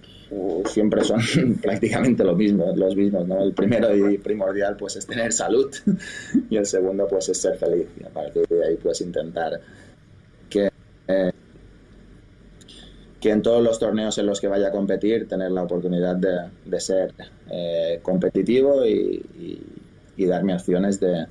siempre 0.65 1.03
son 1.03 1.19
prácticamente 1.61 2.23
los 2.23 2.37
mismos, 2.37 2.77
los 2.77 2.95
mismos, 2.95 3.27
¿no? 3.27 3.43
El 3.43 3.53
primero 3.53 3.95
y 3.95 4.17
primordial 4.17 4.75
pues 4.77 4.95
es 4.95 5.05
tener 5.05 5.31
salud 5.31 5.73
y 6.49 6.57
el 6.57 6.65
segundo 6.65 7.07
pues 7.07 7.29
es 7.29 7.37
ser 7.39 7.57
feliz 7.57 7.87
y 7.99 8.03
a 8.03 8.09
partir 8.09 8.47
de 8.47 8.65
ahí 8.65 8.77
pues 8.81 9.01
intentar 9.01 9.59
eh, 11.07 11.31
que 13.19 13.31
en 13.31 13.41
todos 13.41 13.63
los 13.63 13.79
torneos 13.79 14.17
en 14.17 14.27
los 14.27 14.39
que 14.39 14.47
vaya 14.47 14.67
a 14.67 14.71
competir 14.71 15.27
tener 15.27 15.51
la 15.51 15.63
oportunidad 15.63 16.15
de, 16.15 16.79
ser 16.79 17.13
eh, 17.50 18.00
competitivo 18.03 18.85
y, 18.85 19.24
darme 20.17 20.53
opciones 20.53 21.00
de, 21.00 21.25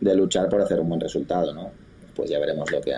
luchar 0.00 0.48
por 0.48 0.60
hacer 0.60 0.80
un 0.80 0.88
buen 0.88 1.00
resultado, 1.00 1.52
¿no? 1.54 1.70
Pues 2.14 2.30
ya 2.30 2.38
veremos 2.38 2.70
lo 2.70 2.80
que, 2.80 2.94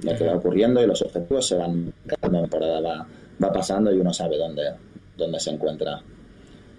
lo 0.00 0.26
va 0.26 0.34
ocurriendo 0.34 0.82
y 0.82 0.86
los 0.86 1.02
objetivos 1.02 1.46
se 1.46 1.56
van, 1.56 1.92
cada 2.06 2.40
temporada 2.40 2.80
va, 2.80 3.06
va 3.42 3.52
pasando 3.52 3.92
y 3.92 3.98
uno 3.98 4.12
sabe 4.12 4.38
dónde, 4.38 4.72
dónde 5.16 5.38
se 5.38 5.50
encuentra 5.50 6.02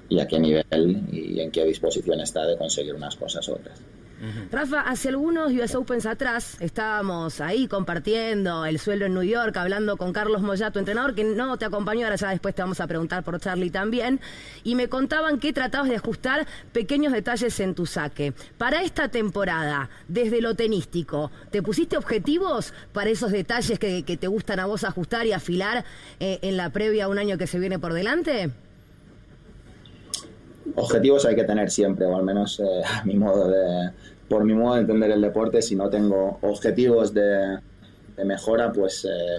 y 0.10 0.20
a 0.20 0.28
qué 0.28 0.40
nivel 0.40 1.04
y 1.12 1.40
en 1.40 1.52
qué 1.52 1.66
disposición 1.66 2.20
está 2.20 2.46
de 2.46 2.58
conseguir 2.58 2.94
unas 2.94 3.16
cosas 3.16 3.48
u 3.48 3.54
otras. 3.54 3.80
Rafa, 4.52 4.82
hace 4.82 5.10
algunos 5.10 5.52
US 5.52 5.76
Opens 5.76 6.06
atrás 6.06 6.58
estábamos 6.60 7.42
ahí 7.42 7.68
compartiendo 7.68 8.66
el 8.66 8.80
suelo 8.80 9.06
en 9.06 9.14
New 9.14 9.24
York, 9.24 9.56
hablando 9.58 9.98
con 9.98 10.14
Carlos 10.14 10.42
Moyato, 10.42 10.80
entrenador, 10.80 11.16
que 11.16 11.24
no 11.24 11.58
te 11.58 11.66
acompañó, 11.66 12.06
ahora 12.06 12.16
ya 12.16 12.30
después 12.30 12.56
te 12.56 12.62
vamos 12.62 12.80
a 12.80 12.88
preguntar 12.88 13.24
por 13.24 13.40
Charlie 13.40 13.70
también, 13.70 14.22
y 14.64 14.76
me 14.76 14.88
contaban 14.88 15.40
que 15.40 15.54
tratabas 15.54 15.90
de 15.90 15.98
ajustar 15.98 16.48
pequeños 16.72 17.12
detalles 17.12 17.60
en 17.60 17.76
tu 17.76 17.86
saque. 17.86 18.34
Para 18.58 18.84
esta 18.84 19.10
temporada, 19.10 19.90
desde 20.08 20.42
lo 20.42 20.56
tenístico, 20.56 21.32
¿te 21.52 21.62
pusiste 21.62 21.98
objetivos 21.98 22.74
para 22.94 23.10
esos 23.10 23.32
detalles 23.32 23.80
que, 23.80 24.04
te 24.06 24.28
gustan 24.28 24.60
a 24.60 24.66
vos 24.66 24.86
ajustar 24.86 25.26
y 25.26 25.34
afilar 25.34 25.84
eh, 26.20 26.40
en 26.42 26.56
la 26.56 26.70
previa 26.70 27.06
a 27.06 27.08
un 27.10 27.20
año 27.20 27.38
que 27.38 27.48
se 27.48 27.60
viene 27.60 27.80
por 27.80 27.94
delante? 27.94 28.52
Objetivos 30.74 31.26
hay 31.26 31.36
que 31.36 31.44
tener 31.44 31.70
siempre, 31.70 32.06
o 32.06 32.16
al 32.16 32.24
menos 32.24 32.60
eh, 32.60 32.82
a 32.84 33.06
mi 33.06 33.16
modo 33.16 33.48
de, 33.48 33.92
por 34.28 34.44
mi 34.44 34.54
modo 34.54 34.76
de 34.76 34.82
entender 34.82 35.12
el 35.12 35.22
deporte, 35.22 35.62
si 35.62 35.76
no 35.76 35.90
tengo 35.90 36.40
objetivos 36.42 37.14
de, 37.14 37.60
mejora, 38.24 38.72
pues 38.72 39.06
eh, 39.06 39.38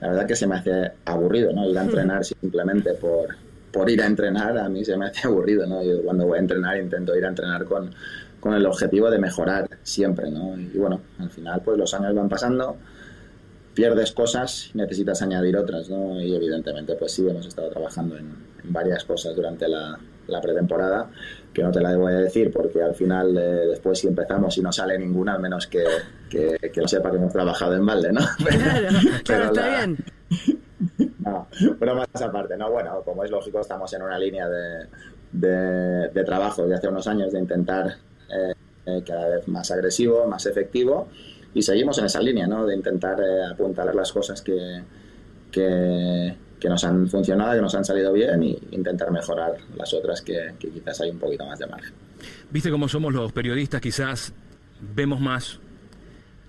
la 0.00 0.08
verdad 0.08 0.26
que 0.26 0.36
se 0.36 0.46
me 0.46 0.56
hace 0.56 0.92
aburrido, 1.04 1.52
¿no? 1.52 1.68
Ir 1.68 1.76
a 1.76 1.82
entrenar 1.82 2.24
simplemente 2.24 2.94
por, 2.94 3.36
por 3.72 3.90
ir 3.90 4.00
a 4.02 4.06
entrenar, 4.06 4.56
a 4.56 4.68
mí 4.68 4.84
se 4.84 4.96
me 4.96 5.06
hace 5.06 5.26
aburrido, 5.26 5.66
¿no? 5.66 5.82
Yo 5.82 6.02
cuando 6.02 6.26
voy 6.26 6.38
a 6.38 6.40
entrenar 6.40 6.78
intento 6.78 7.16
ir 7.16 7.24
a 7.24 7.28
entrenar 7.28 7.64
con, 7.64 7.90
con 8.40 8.54
el 8.54 8.64
objetivo 8.66 9.10
de 9.10 9.18
mejorar 9.18 9.68
siempre, 9.82 10.30
¿no? 10.30 10.58
Y 10.58 10.78
bueno, 10.78 11.00
al 11.18 11.30
final 11.30 11.60
pues 11.64 11.76
los 11.76 11.92
años 11.92 12.14
van 12.14 12.28
pasando, 12.28 12.76
pierdes 13.74 14.12
cosas 14.12 14.70
y 14.72 14.78
necesitas 14.78 15.20
añadir 15.22 15.56
otras, 15.56 15.90
¿no? 15.90 16.20
Y 16.20 16.34
evidentemente 16.34 16.94
pues 16.94 17.12
sí, 17.12 17.28
hemos 17.28 17.46
estado 17.46 17.68
trabajando 17.68 18.16
en 18.16 18.32
varias 18.64 19.04
cosas 19.04 19.34
durante 19.34 19.66
la, 19.68 19.98
la 20.28 20.40
pretemporada, 20.40 21.10
que 21.52 21.62
no 21.62 21.72
te 21.72 21.80
la 21.80 21.96
voy 21.96 22.12
a 22.12 22.18
decir 22.18 22.52
porque 22.52 22.82
al 22.82 22.94
final 22.94 23.36
eh, 23.36 23.66
después 23.70 23.98
si 23.98 24.06
empezamos 24.06 24.56
y 24.58 24.62
no 24.62 24.72
sale 24.72 24.98
ninguna, 24.98 25.34
al 25.34 25.40
menos 25.40 25.66
que, 25.66 25.84
que, 26.30 26.70
lo 26.76 26.86
sepa 26.86 27.10
que 27.10 27.16
hemos 27.16 27.32
trabajado 27.32 27.74
en 27.74 27.84
balde, 27.84 28.12
¿no? 28.12 28.20
Claro, 29.24 29.46
está 29.46 29.76
bien. 29.76 29.98
No, 31.18 31.48
pero 31.78 31.94
más 31.94 32.22
aparte, 32.22 32.56
¿no? 32.56 32.70
Bueno, 32.70 33.02
como 33.04 33.24
es 33.24 33.30
lógico, 33.30 33.60
estamos 33.60 33.92
en 33.92 34.02
una 34.02 34.18
línea 34.18 34.48
de, 34.48 34.86
de, 35.32 36.24
trabajo 36.24 36.66
de 36.66 36.74
hace 36.74 36.88
unos 36.88 37.06
años 37.06 37.32
de 37.32 37.40
intentar 37.40 37.96
eh, 38.30 38.54
eh, 38.86 39.02
cada 39.04 39.28
vez 39.28 39.48
más 39.48 39.70
agresivo, 39.70 40.26
más 40.26 40.46
efectivo 40.46 41.08
y 41.52 41.60
seguimos 41.60 41.98
en 41.98 42.06
esa 42.06 42.22
línea, 42.22 42.46
¿no? 42.46 42.64
De 42.64 42.74
intentar 42.74 43.18
apuntar 43.52 43.94
las 43.94 44.12
cosas 44.12 44.40
que, 44.40 44.82
que 45.50 46.34
que 46.58 46.68
nos 46.68 46.84
han 46.84 47.08
funcionado, 47.08 47.54
que 47.54 47.62
nos 47.62 47.74
han 47.74 47.84
salido 47.84 48.12
bien 48.12 48.42
e 48.42 48.58
intentar 48.72 49.10
mejorar 49.10 49.56
las 49.76 49.92
otras 49.94 50.22
que, 50.22 50.54
quizás 50.58 51.00
hay 51.00 51.10
un 51.10 51.18
poquito 51.18 51.44
más 51.44 51.58
de 51.58 51.66
margen. 51.66 51.92
Viste 52.50 52.70
cómo 52.70 52.88
somos 52.88 53.12
los 53.12 53.32
periodistas, 53.32 53.80
quizás 53.80 54.32
vemos 54.94 55.20
más 55.20 55.60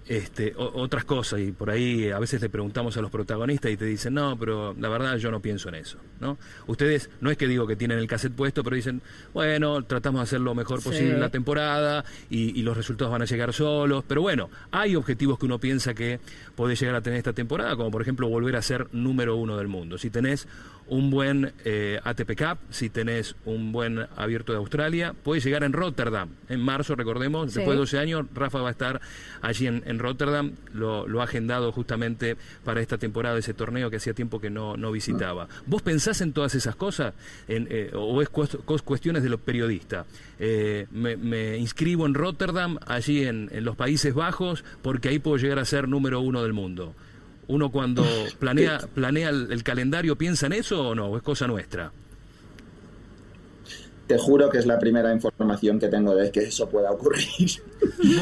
este, 0.09 0.53
otras 0.57 1.05
cosas 1.05 1.39
y 1.39 1.51
por 1.51 1.69
ahí 1.69 2.09
a 2.09 2.17
veces 2.17 2.41
le 2.41 2.49
preguntamos 2.49 2.97
a 2.97 3.01
los 3.01 3.11
protagonistas 3.11 3.71
y 3.71 3.77
te 3.77 3.85
dicen, 3.85 4.15
no, 4.15 4.35
pero 4.39 4.73
la 4.73 4.89
verdad 4.89 5.17
yo 5.17 5.29
no 5.29 5.39
pienso 5.39 5.69
en 5.69 5.75
eso, 5.75 5.99
¿no? 6.19 6.39
Ustedes, 6.65 7.11
no 7.21 7.29
es 7.29 7.37
que 7.37 7.47
digo 7.47 7.67
que 7.67 7.75
tienen 7.75 7.99
el 7.99 8.07
cassette 8.07 8.33
puesto, 8.33 8.63
pero 8.63 8.75
dicen, 8.75 9.03
bueno, 9.35 9.83
tratamos 9.83 10.21
de 10.21 10.23
hacer 10.23 10.41
lo 10.41 10.55
mejor 10.55 10.81
posible 10.81 11.13
en 11.13 11.19
la 11.19 11.29
temporada 11.29 12.03
y, 12.27 12.59
los 12.63 12.75
resultados 12.75 13.11
van 13.11 13.21
a 13.21 13.25
llegar 13.25 13.53
solos, 13.53 14.03
pero 14.07 14.21
bueno, 14.21 14.49
hay 14.71 14.95
objetivos 14.95 15.37
que 15.37 15.45
uno 15.45 15.59
piensa 15.59 15.93
que 15.93 16.19
puede 16.55 16.75
llegar 16.75 16.95
a 16.95 17.01
tener 17.01 17.17
esta 17.17 17.33
temporada, 17.33 17.75
como 17.75 17.91
por 17.91 18.01
ejemplo 18.01 18.27
volver 18.27 18.55
a 18.55 18.61
ser 18.63 18.87
número 18.91 19.35
uno 19.35 19.57
del 19.57 19.67
mundo. 19.67 19.99
Si 19.99 20.09
tenés 20.09 20.47
un 20.89 21.09
buen 21.09 21.53
eh, 21.65 21.99
ATP 22.03 22.35
Cup, 22.35 22.57
si 22.69 22.89
tenés 22.89 23.35
un 23.45 23.71
buen 23.71 24.07
abierto 24.17 24.51
de 24.51 24.57
Australia, 24.57 25.13
puede 25.23 25.39
llegar 25.39 25.63
en 25.63 25.73
Rotterdam. 25.73 26.29
En 26.49 26.59
marzo, 26.59 26.95
recordemos, 26.95 27.53
después 27.53 27.75
de 27.75 27.79
12 27.79 27.99
años, 27.99 28.25
Rafa 28.33 28.59
va 28.61 28.69
a 28.69 28.71
estar 28.71 28.99
allí 29.41 29.67
en, 29.67 29.99
Rotterdam, 29.99 30.53
lo, 30.73 31.21
ha 31.21 31.23
agendado 31.23 31.71
justamente 31.71 32.37
para 32.63 32.81
esta 32.81 32.97
temporada 32.97 33.37
ese 33.37 33.53
torneo 33.53 33.89
que 33.89 33.97
hacía 33.97 34.13
tiempo 34.13 34.39
que 34.39 34.49
no, 34.49 34.77
no 34.77 34.91
visitaba. 34.91 35.47
¿Vos 35.65 35.81
pensás 35.81 36.21
en 36.21 36.33
todas 36.33 36.55
esas 36.55 36.75
cosas 36.75 37.13
en, 37.47 37.67
eh, 37.69 37.91
o 37.93 38.21
es 38.21 38.29
cuestiones 38.29 39.23
de 39.23 39.29
los 39.29 39.39
periodistas? 39.39 40.07
Eh, 40.39 40.87
me, 40.91 41.57
inscribo 41.57 42.05
en 42.05 42.13
Rotterdam, 42.13 42.79
allí 42.87 43.23
en, 43.23 43.49
en 43.51 43.63
los 43.63 43.75
Países 43.75 44.13
Bajos, 44.13 44.63
porque 44.81 45.09
ahí 45.09 45.19
puedo 45.19 45.37
llegar 45.37 45.59
a 45.59 45.65
ser 45.65 45.87
número 45.87 46.19
uno 46.21 46.41
del 46.43 46.53
mundo. 46.53 46.95
¿Uno 47.49 47.71
cuando 47.71 48.05
planea, 48.39 48.79
planea 48.93 49.29
el, 49.29 49.63
calendario 49.63 50.15
piensa 50.15 50.45
en 50.45 50.53
eso 50.53 50.89
o 50.89 50.95
no? 50.95 51.17
es 51.17 51.23
cosa 51.23 51.47
nuestra? 51.47 51.91
Te 54.07 54.17
juro 54.17 54.49
que 54.49 54.59
es 54.59 54.65
la 54.65 54.79
primera 54.79 55.13
información 55.13 55.79
que 55.79 55.87
tengo 55.87 56.15
de 56.15 56.31
que 56.31 56.41
eso 56.41 56.69
pueda 56.69 56.91
ocurrir. 56.91 57.25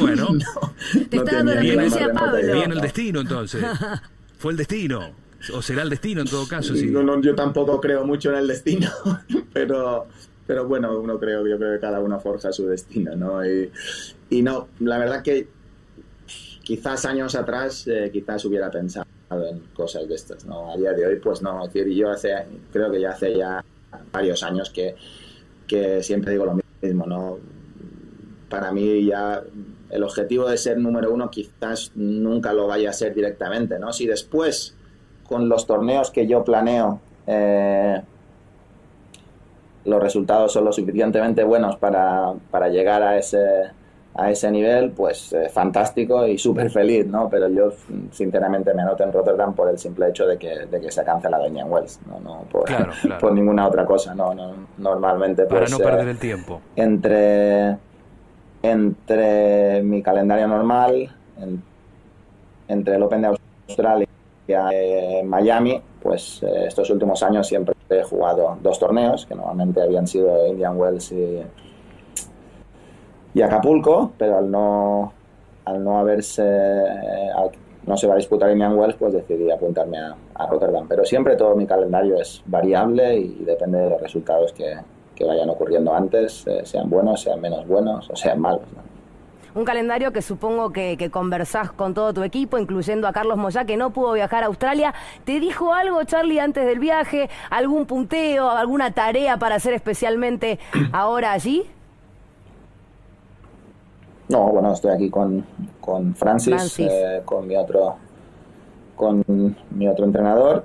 Bueno, 0.00 0.28
te 1.10 1.16
está 1.16 1.36
dando 1.36 1.54
la 1.54 1.60
primicia 1.60 2.12
Pablo. 2.12 2.54
Bien 2.54 2.72
el 2.72 2.80
destino 2.80 3.20
entonces. 3.20 3.64
Fue 4.38 4.52
el 4.52 4.56
destino. 4.56 5.10
O 5.52 5.62
será 5.62 5.82
el 5.82 5.90
destino 5.90 6.20
en 6.20 6.28
todo 6.28 6.46
caso. 6.48 6.74
Sí. 6.74 6.86
No, 6.86 7.20
yo 7.20 7.34
tampoco 7.34 7.80
creo 7.80 8.04
mucho 8.04 8.30
en 8.30 8.36
el 8.36 8.48
destino, 8.48 8.90
pero, 9.52 10.06
pero 10.46 10.66
bueno, 10.66 10.98
uno 10.98 11.18
creo, 11.18 11.46
yo 11.46 11.58
creo 11.58 11.74
que 11.74 11.80
cada 11.80 12.00
uno 12.00 12.18
forja 12.18 12.52
su 12.52 12.66
destino, 12.66 13.14
¿no? 13.14 13.44
Y, 13.46 13.70
y 14.30 14.42
no, 14.42 14.68
la 14.80 14.98
verdad 14.98 15.22
que 15.22 15.48
quizás 16.62 17.04
años 17.06 17.34
atrás, 17.34 17.86
eh, 17.88 18.10
quizás 18.12 18.44
hubiera 18.44 18.70
pensado 18.70 19.07
en 19.30 19.60
cosas 19.74 20.08
de 20.08 20.14
estas, 20.14 20.44
¿no? 20.44 20.72
A 20.72 20.76
día 20.76 20.92
de 20.92 21.06
hoy, 21.06 21.16
pues 21.16 21.42
no, 21.42 21.64
es 21.64 21.72
decir, 21.72 21.92
yo 21.94 22.10
hace, 22.10 22.34
creo 22.72 22.90
que 22.90 23.00
ya 23.00 23.10
hace 23.10 23.36
ya 23.36 23.64
varios 24.12 24.42
años 24.42 24.70
que, 24.70 24.94
que 25.66 26.02
siempre 26.02 26.32
digo 26.32 26.46
lo 26.46 26.58
mismo, 26.82 27.06
¿no? 27.06 27.38
Para 28.48 28.72
mí 28.72 29.04
ya 29.04 29.42
el 29.90 30.02
objetivo 30.02 30.48
de 30.48 30.56
ser 30.56 30.78
número 30.78 31.12
uno 31.12 31.30
quizás 31.30 31.92
nunca 31.94 32.52
lo 32.52 32.66
vaya 32.66 32.90
a 32.90 32.92
ser 32.92 33.14
directamente, 33.14 33.78
¿no? 33.78 33.92
Si 33.92 34.06
después, 34.06 34.74
con 35.26 35.48
los 35.48 35.66
torneos 35.66 36.10
que 36.10 36.26
yo 36.26 36.44
planeo, 36.44 37.00
eh, 37.26 38.02
los 39.84 40.02
resultados 40.02 40.52
son 40.52 40.64
lo 40.64 40.72
suficientemente 40.72 41.44
buenos 41.44 41.76
para, 41.76 42.34
para 42.50 42.68
llegar 42.68 43.02
a 43.02 43.18
ese 43.18 43.70
a 44.14 44.30
ese 44.30 44.50
nivel, 44.50 44.90
pues 44.90 45.32
eh, 45.32 45.48
fantástico 45.48 46.26
y 46.26 46.36
súper 46.38 46.70
feliz, 46.70 47.06
¿no? 47.06 47.28
Pero 47.30 47.48
yo 47.48 47.72
sinceramente 48.10 48.74
me 48.74 48.82
anoto 48.82 49.04
en 49.04 49.12
Rotterdam 49.12 49.54
por 49.54 49.68
el 49.68 49.78
simple 49.78 50.08
hecho 50.08 50.26
de 50.26 50.36
que, 50.36 50.66
de 50.66 50.80
que 50.80 50.90
se 50.90 51.00
ha 51.00 51.04
cancelado 51.04 51.46
en 51.46 51.70
Wells, 51.70 52.00
no, 52.06 52.18
no 52.20 52.42
por, 52.50 52.68
por, 53.20 53.32
ninguna 53.32 53.68
otra 53.68 53.86
cosa, 53.86 54.14
no, 54.14 54.34
no 54.34 54.54
normalmente 54.78 55.44
Para 55.44 55.60
pues, 55.60 55.70
no 55.70 55.78
perder 55.78 56.08
el 56.08 56.18
tiempo. 56.18 56.60
Entre, 56.74 57.76
entre 58.62 59.82
mi 59.82 60.02
calendario 60.02 60.48
normal, 60.48 61.14
entre 62.66 62.96
el 62.96 63.02
Open 63.02 63.22
de 63.22 63.36
Australia 63.68 64.08
y 64.48 64.52
eh, 64.52 65.22
Miami, 65.24 65.80
pues 66.02 66.42
eh, 66.42 66.64
estos 66.66 66.90
últimos 66.90 67.22
años 67.22 67.46
siempre 67.46 67.74
he 67.90 68.02
jugado 68.02 68.58
dos 68.62 68.78
torneos, 68.78 69.26
que 69.26 69.34
normalmente 69.34 69.80
habían 69.80 70.06
sido 70.06 70.46
Indian 70.46 70.76
Wells 70.76 71.12
y 71.12 71.40
y 73.38 73.42
Acapulco, 73.42 74.10
pero 74.18 74.38
al 74.38 74.50
no, 74.50 75.12
al 75.64 75.84
no 75.84 75.98
haberse, 75.98 76.42
no 77.86 77.96
se 77.96 78.08
va 78.08 78.14
a 78.14 78.16
disputar 78.16 78.50
Indian 78.50 78.76
Wells, 78.76 78.96
pues 78.96 79.12
decidí 79.12 79.48
apuntarme 79.48 79.96
a, 79.98 80.46
Rotterdam. 80.48 80.86
Pero 80.88 81.04
siempre 81.04 81.36
todo 81.36 81.54
mi 81.54 81.64
calendario 81.64 82.16
es 82.16 82.42
variable 82.46 83.16
y 83.16 83.44
depende 83.44 83.78
de 83.78 83.90
los 83.90 84.00
resultados 84.00 84.52
que, 84.52 84.74
que 85.14 85.24
vayan 85.24 85.48
ocurriendo 85.50 85.94
antes, 85.94 86.48
eh, 86.48 86.62
sean 86.64 86.90
buenos, 86.90 87.22
sean 87.22 87.40
menos 87.40 87.64
buenos 87.68 88.10
o 88.10 88.16
sean 88.16 88.40
malos. 88.40 88.62
Un 89.54 89.64
calendario 89.64 90.12
que 90.12 90.20
supongo 90.20 90.72
que, 90.72 90.96
que, 90.96 91.10
conversás 91.10 91.70
con 91.70 91.94
todo 91.94 92.12
tu 92.12 92.24
equipo, 92.24 92.58
incluyendo 92.58 93.06
a 93.06 93.12
Carlos 93.12 93.36
Moyá, 93.36 93.64
que 93.64 93.76
no 93.76 93.90
pudo 93.92 94.14
viajar 94.14 94.42
a 94.42 94.46
Australia. 94.46 94.94
¿Te 95.24 95.38
dijo 95.38 95.72
algo, 95.72 96.02
Charlie, 96.02 96.40
antes 96.40 96.66
del 96.66 96.80
viaje? 96.80 97.30
¿Algún 97.50 97.86
punteo, 97.86 98.50
alguna 98.50 98.90
tarea 98.90 99.36
para 99.36 99.54
hacer 99.56 99.74
especialmente 99.74 100.58
ahora 100.92 101.32
allí? 101.32 101.66
No, 104.28 104.50
bueno, 104.50 104.72
estoy 104.72 104.92
aquí 104.92 105.08
con, 105.08 105.44
con 105.80 106.14
Francis, 106.14 106.78
eh, 106.80 107.22
con 107.24 107.46
mi 107.46 107.56
otro 107.56 107.96
con 108.94 109.24
mi 109.70 109.88
otro 109.88 110.04
entrenador 110.04 110.64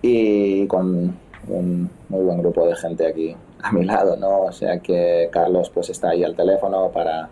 y 0.00 0.66
con 0.66 1.16
un 1.48 1.90
muy 2.08 2.24
buen 2.24 2.38
grupo 2.38 2.66
de 2.66 2.74
gente 2.74 3.06
aquí 3.06 3.36
a 3.62 3.72
mi 3.72 3.84
lado, 3.84 4.16
¿no? 4.16 4.42
O 4.44 4.52
sea 4.52 4.80
que 4.80 5.28
Carlos 5.30 5.70
pues 5.70 5.90
está 5.90 6.10
ahí 6.10 6.24
al 6.24 6.34
teléfono 6.34 6.90
para 6.90 7.28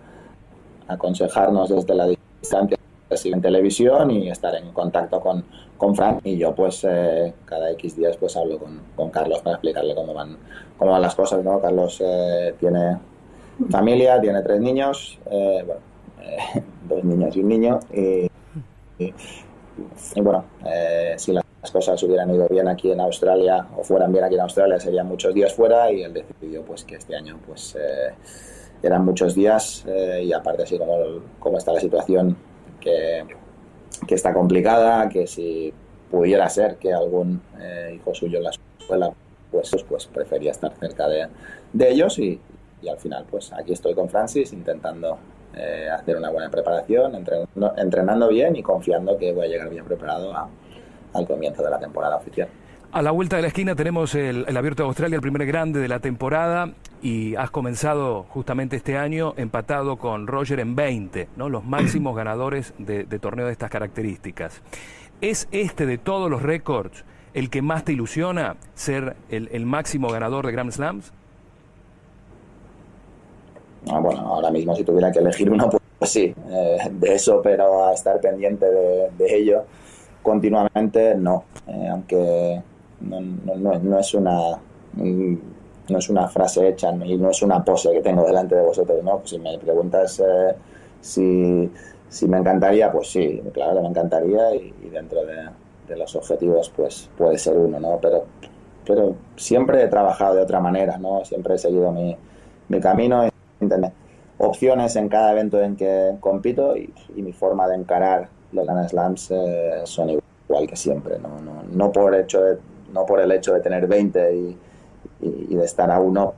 aconsejarnos 0.89 1.71
desde 1.71 1.95
la 1.95 2.07
distancia 2.07 2.77
en 3.09 3.41
televisión 3.41 4.11
y 4.11 4.29
estar 4.29 4.55
en 4.57 4.73
contacto 4.73 5.21
con, 5.21 5.45
con 5.79 5.95
Frank 5.95 6.21
y 6.25 6.37
yo 6.37 6.55
pues 6.55 6.85
eh, 6.85 7.33
cada 7.45 7.71
X 7.73 7.97
días 7.97 8.17
pues 8.17 8.37
hablo 8.37 8.59
con, 8.59 8.81
con, 8.95 9.11
Carlos 9.11 9.41
para 9.41 9.57
explicarle 9.57 9.95
cómo 9.95 10.13
van, 10.13 10.37
cómo 10.77 10.91
van 10.91 11.03
las 11.03 11.15
cosas, 11.15 11.43
¿no? 11.43 11.61
Carlos 11.61 12.03
eh, 12.05 12.55
tiene 12.59 12.99
familia, 13.71 14.21
tiene 14.21 14.43
tres 14.43 14.61
niños, 14.61 15.19
eh, 15.31 15.63
bueno, 15.65 15.81
eh, 16.23 16.63
dos 16.89 17.05
niños 17.05 17.37
y 17.37 17.41
un 17.41 17.49
niño. 17.49 17.81
Y, 17.93 18.31
bueno, 20.23 20.45
eh, 20.65 21.15
si 21.19 21.33
las 21.33 21.45
cosas 21.71 22.03
hubieran 22.03 22.35
ido 22.35 22.49
bien 22.49 22.67
aquí 22.69 22.91
en 22.91 23.01
Australia 23.01 23.67
o 23.77 23.83
fueran 23.83 24.13
bien 24.13 24.25
aquí 24.25 24.35
en 24.35 24.41
Australia, 24.41 24.81
serían 24.81 25.07
muchos 25.07 25.35
días 25.35 25.53
fuera 25.53 25.93
y 25.93 26.03
él 26.03 26.15
decidió 26.15 26.63
pues 26.63 26.85
que 26.85 26.95
este 26.97 27.15
año 27.15 27.39
pues 27.47 27.77
eran 28.83 29.05
muchos 29.05 29.35
días 29.35 29.85
y 30.23 30.33
aparte 30.33 30.63
así 30.63 30.79
como, 30.79 30.97
como 31.39 31.59
está 31.59 31.73
la 31.73 31.81
situación 31.81 32.37
que, 32.81 33.25
que, 34.07 34.15
está 34.15 34.33
complicada, 34.33 35.09
que 35.09 35.27
si 35.27 35.75
pudiera 36.11 36.49
ser 36.49 36.77
que 36.77 36.95
algún 36.95 37.43
hijo 37.93 38.15
suyo 38.15 38.39
en 38.39 38.45
la 38.45 38.51
escuela 38.79 39.13
pues, 39.51 39.71
pues 39.89 40.07
prefería 40.07 40.53
estar 40.53 40.73
cerca 40.79 41.09
de, 41.09 41.27
de 41.73 41.91
ellos 41.91 42.19
y, 42.19 42.41
y 42.83 42.89
al 42.89 42.99
final 42.99 43.25
pues 43.31 43.53
aquí 43.53 43.73
estoy 43.73 43.95
con 43.95 44.09
Francis 44.09 44.53
intentando 44.53 45.19
eh, 45.55 45.89
hacer 45.89 46.17
una 46.17 46.31
buena 46.31 46.51
preparación, 46.51 47.15
entrenando, 47.15 47.75
entrenando, 47.77 48.29
bien 48.29 48.57
y 48.57 48.63
confiando 48.63 49.17
que 49.17 49.33
voy 49.33 49.47
a 49.47 49.49
llegar 49.49 49.71
bien 49.71 49.85
preparado 49.85 50.33
al 51.15 51.27
comienzo 51.27 51.63
de 51.63 51.71
la 51.71 51.79
temporada 51.79 52.17
oficial. 52.17 52.49
A 52.93 53.03
la 53.03 53.11
vuelta 53.11 53.37
de 53.37 53.43
la 53.43 53.49
esquina 53.49 53.75
tenemos 53.75 54.15
el, 54.15 54.57
Abierto 54.57 54.83
de 54.83 54.89
Australia, 54.89 55.17
el 55.17 55.23
primer 55.23 55.47
grande 55.47 55.81
de 55.81 55.89
la 55.89 55.99
temporada, 55.99 56.73
y 57.03 57.35
has 57.37 57.51
comenzado 57.51 58.23
justamente 58.25 58.77
este 58.77 58.97
año 58.97 59.35
empatado 59.37 59.97
con 59.97 60.27
Roger 60.27 60.61
en 60.61 60.77
20, 60.77 61.29
¿no? 61.37 61.49
los 61.49 61.65
máximos 61.67 62.17
ganadores 62.17 62.75
de, 62.79 63.05
de 63.05 63.19
torneos 63.19 63.49
de 63.49 63.53
estas 63.53 63.71
características. 63.71 64.63
¿Es 65.21 65.49
este 65.51 65.87
de 65.87 65.99
todos 65.99 66.31
los 66.31 66.43
récords 66.43 67.05
el 67.33 67.51
que 67.51 67.63
más 67.63 67.85
te 67.85 67.93
ilusiona 67.93 68.57
ser 68.75 69.17
el, 69.31 69.49
el 69.53 69.67
máximo 69.67 70.09
ganador 70.09 70.47
de 70.47 70.53
Grand 70.53 70.71
Slams? 70.71 71.13
Ah, 73.89 74.01
bueno, 74.01 74.21
ahora 74.21 74.51
mismo 74.51 74.75
si 74.75 74.83
tuviera 74.83 75.13
que 75.13 75.21
elegir 75.21 75.51
uno, 75.51 75.71
pues, 75.71 75.83
pues 75.99 76.11
sí, 76.11 76.35
eh, 76.51 76.79
de 76.91 77.15
eso, 77.15 77.41
pero 77.43 77.87
a 77.87 77.95
estar 77.95 78.21
pendiente 78.21 78.67
de, 78.67 79.37
ello 79.37 79.65
continuamente, 80.23 81.15
no. 81.15 81.45
Eh, 81.69 81.89
aunque 81.89 82.63
no, 83.01 83.21
no, 83.21 83.99
es 83.99 84.15
una 84.15 84.59
no 85.89 85.99
es 85.99 86.09
una 86.09 86.27
frase 86.27 86.69
hecha 86.69 86.91
y 86.91 87.17
no 87.17 87.31
es 87.31 87.43
una 87.43 87.65
pose 87.65 87.93
que 87.93 88.01
tengo 88.01 88.25
delante 88.25 88.57
de 88.57 88.63
vosotros, 88.63 89.05
¿no? 89.05 89.21
si 89.25 89.39
me 89.39 89.57
preguntas 89.59 90.21
eh, 90.21 90.55
si, 91.01 91.71
si, 92.09 92.27
me 92.27 92.39
encantaría, 92.39 92.91
pues 92.91 93.09
sí, 93.09 93.41
claro 93.53 93.83
me 93.83 93.89
encantaría 93.89 94.55
y, 94.55 94.73
dentro 94.91 95.25
de, 95.25 95.49
de, 95.87 95.97
los 95.97 96.17
objetivos 96.17 96.73
pues 96.75 97.09
puede 97.17 97.39
ser 97.39 97.57
uno, 97.57 97.79
¿no? 97.79 97.99
Pero, 98.01 98.25
pero 98.85 99.15
siempre 99.37 99.85
he 99.85 99.89
trabajado 99.89 100.35
de 100.35 100.43
otra 100.43 100.59
manera, 100.59 100.99
¿no? 100.99 101.25
Siempre 101.25 101.55
he 101.55 101.59
seguido 101.59 101.93
mi, 101.93 102.17
mi 102.69 102.81
camino 102.81 103.29
Internet. 103.61 103.93
Opciones 104.39 104.97
en 104.97 105.09
cada 105.09 105.33
evento 105.33 105.61
en 105.63 105.77
que 105.77 106.17
compito 106.21 106.77
y, 106.77 106.93
mi 107.15 107.33
forma 107.33 107.67
de 107.69 107.77
encarar 107.77 108.29
los 108.53 108.67
Grand 108.67 108.89
Slams 108.89 109.31
eh, 109.31 109.81
son 109.85 110.11
igual 110.11 110.67
que 110.67 110.77
siempre. 110.77 111.19
¿no? 111.19 111.41
No, 111.41 111.63
no, 111.71 111.93
por 111.93 112.15
hecho 112.15 112.43
de, 112.43 112.59
no 112.93 113.07
por 113.07 113.21
el 113.21 113.33
hecho 113.33 113.55
de 113.55 113.61
tener 113.61 113.87
20 113.87 114.37
y, 114.37 114.59
y, 115.23 115.55
de 115.55 115.65
estar 115.65 115.91
a 115.91 116.01
uno, 116.01 116.35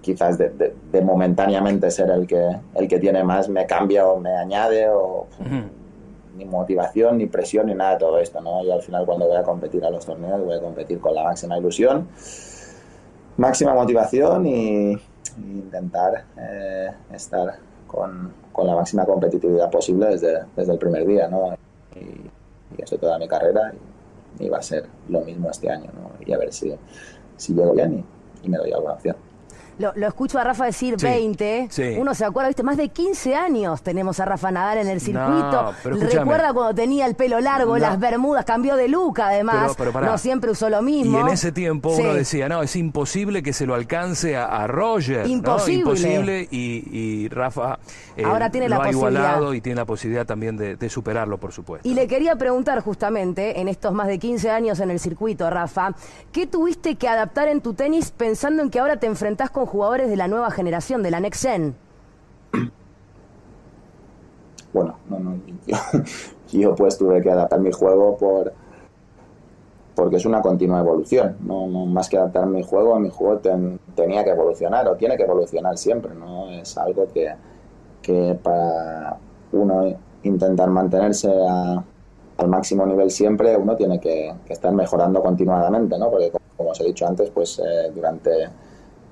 quizás 0.00 0.38
de, 0.38 0.74
de, 0.90 1.00
momentáneamente 1.02 1.90
ser 1.90 2.10
el 2.10 2.26
que, 2.26 2.56
el 2.74 2.88
que 2.88 2.98
tiene 2.98 3.22
más 3.22 3.48
me 3.48 3.66
cambia 3.66 4.06
o 4.06 4.18
me 4.18 4.30
añade 4.30 4.88
o 4.88 5.26
ni 6.36 6.44
motivación, 6.44 7.18
ni 7.18 7.26
presión, 7.26 7.66
ni 7.66 7.74
nada 7.74 7.92
de 7.92 7.98
todo 7.98 8.18
esto, 8.18 8.40
¿no? 8.40 8.64
Yo 8.64 8.74
al 8.74 8.82
final 8.82 9.06
cuando 9.06 9.26
voy 9.26 9.36
a 9.36 9.42
competir 9.42 9.84
a 9.84 9.90
los 9.90 10.04
torneos 10.04 10.44
voy 10.44 10.56
a 10.56 10.60
competir 10.60 10.98
con 11.00 11.14
la 11.14 11.24
máxima 11.24 11.58
ilusión, 11.58 12.08
máxima 13.36 13.74
motivación 13.74 14.46
y, 14.46 14.98
intentar 15.38 16.24
eh, 16.36 16.90
estar 17.12 17.58
con, 17.86 18.32
con, 18.52 18.66
la 18.66 18.74
máxima 18.74 19.04
competitividad 19.04 19.70
posible 19.70 20.06
desde, 20.06 20.44
desde 20.56 20.72
el 20.72 20.78
primer 20.78 21.06
día, 21.06 21.28
¿no? 21.28 21.54
Y, 21.94 22.30
y 22.76 22.98
toda 22.98 23.18
mi 23.18 23.28
carrera 23.28 23.72
y, 24.38 24.48
va 24.48 24.58
a 24.58 24.62
ser 24.62 24.86
lo 25.08 25.20
mismo 25.20 25.50
este 25.50 25.70
año, 25.70 25.90
¿no? 25.94 26.10
Y 26.24 26.32
a 26.32 26.38
ver 26.38 26.52
si, 26.52 26.74
si 27.36 27.54
llego 27.54 27.72
bien 27.72 28.04
y 28.42 28.48
me 28.48 28.58
doy 28.58 28.72
alguna 28.72 28.94
opción 28.94 29.16
lo, 29.78 30.06
escucho 30.06 30.38
a 30.38 30.44
Rafa 30.44 30.64
decir 30.64 30.96
20, 30.96 31.68
uno 31.98 32.14
se 32.14 32.24
acuerda, 32.24 32.48
viste, 32.48 32.62
más 32.62 32.76
de 32.76 32.88
15 32.88 33.34
años 33.34 33.82
tenemos 33.82 34.20
a 34.20 34.24
Rafa 34.24 34.50
Nadal 34.50 34.78
en 34.78 34.88
el 34.88 35.00
circuito. 35.00 35.74
Recuerda 35.84 36.52
cuando 36.52 36.74
tenía 36.74 37.06
el 37.06 37.14
pelo 37.14 37.40
largo, 37.40 37.76
las 37.78 37.98
bermudas, 37.98 38.44
cambió 38.44 38.76
de 38.76 38.88
look 38.88 39.20
además, 39.20 39.76
no 39.78 40.18
siempre 40.18 40.50
usó 40.50 40.70
lo 40.70 40.82
mismo. 40.82 41.18
Y 41.18 41.20
en 41.20 41.28
ese 41.28 41.52
tiempo 41.52 41.90
uno 41.90 42.14
decía, 42.14 42.48
no, 42.48 42.62
es 42.62 42.74
imposible 42.76 43.42
que 43.42 43.52
se 43.52 43.66
lo 43.66 43.74
alcance 43.74 44.36
a, 44.36 44.66
Roger. 44.66 45.26
Imposible. 45.26 45.80
Imposible 45.80 46.48
y, 46.50 47.28
Rafa 47.28 47.78
eh, 48.16 48.24
Ahora 48.24 48.50
tiene 48.50 48.68
lo 48.68 48.78
la 48.78 48.84
ha 48.84 48.90
igualado 48.90 49.54
y 49.54 49.60
tiene 49.60 49.76
la 49.76 49.84
posibilidad 49.84 50.26
también 50.26 50.56
de, 50.56 50.88
superarlo, 50.88 51.38
por 51.38 51.52
supuesto. 51.52 51.86
Y 51.86 51.94
le 51.94 52.06
quería 52.06 52.36
preguntar 52.36 52.80
justamente, 52.80 53.60
en 53.60 53.68
estos 53.68 53.92
más 53.92 54.06
de 54.06 54.18
15 54.18 54.50
años 54.50 54.80
en 54.80 54.90
el 54.90 55.00
circuito, 55.00 55.50
Rafa, 55.50 55.94
¿qué 56.32 56.46
tuviste 56.46 56.94
que 56.96 57.08
adaptar 57.08 57.48
en 57.48 57.60
tu 57.60 57.74
tenis 57.74 58.10
pensando 58.10 58.62
en 58.62 58.70
que 58.70 58.78
ahora 58.78 58.96
te 58.98 59.06
enfrentás 59.06 59.50
con 59.50 59.65
jugadores 59.66 60.08
de 60.08 60.16
la 60.16 60.28
nueva 60.28 60.50
generación, 60.50 61.02
de 61.02 61.10
la 61.10 61.20
Next 61.20 61.42
Gen? 61.42 61.74
Bueno, 64.72 64.94
yo, 66.52 66.74
pues 66.74 66.98
tuve 66.98 67.22
que 67.22 67.30
adaptar 67.30 67.60
mi 67.60 67.72
juego 67.72 68.18
por 68.18 68.52
porque 69.94 70.16
es 70.16 70.26
una 70.26 70.42
continua 70.42 70.80
evolución, 70.80 71.38
no, 71.40 71.66
más 71.66 72.10
que 72.10 72.18
adaptar 72.18 72.44
mi 72.44 72.62
juego, 72.62 72.98
mi 73.00 73.08
juego 73.08 73.40
tenía 73.94 74.22
que 74.22 74.30
evolucionar 74.30 74.86
o 74.88 74.96
tiene 74.96 75.16
que 75.16 75.22
evolucionar 75.22 75.78
siempre, 75.78 76.14
no 76.14 76.50
es 76.50 76.76
algo 76.76 77.06
que, 77.14 77.34
que 78.02 78.38
para 78.42 79.16
uno 79.52 79.96
intentar 80.22 80.68
mantenerse 80.68 81.32
al 82.36 82.48
máximo 82.48 82.84
nivel 82.84 83.10
siempre, 83.10 83.56
uno 83.56 83.74
tiene 83.76 83.98
que, 83.98 84.34
estar 84.48 84.72
mejorando 84.72 85.22
continuadamente, 85.22 85.98
¿no? 85.98 86.10
Porque 86.10 86.30
como 86.56 86.70
os 86.70 86.80
he 86.80 86.84
dicho 86.84 87.06
antes, 87.06 87.30
pues 87.30 87.58
eh, 87.58 87.90
durante 87.94 88.30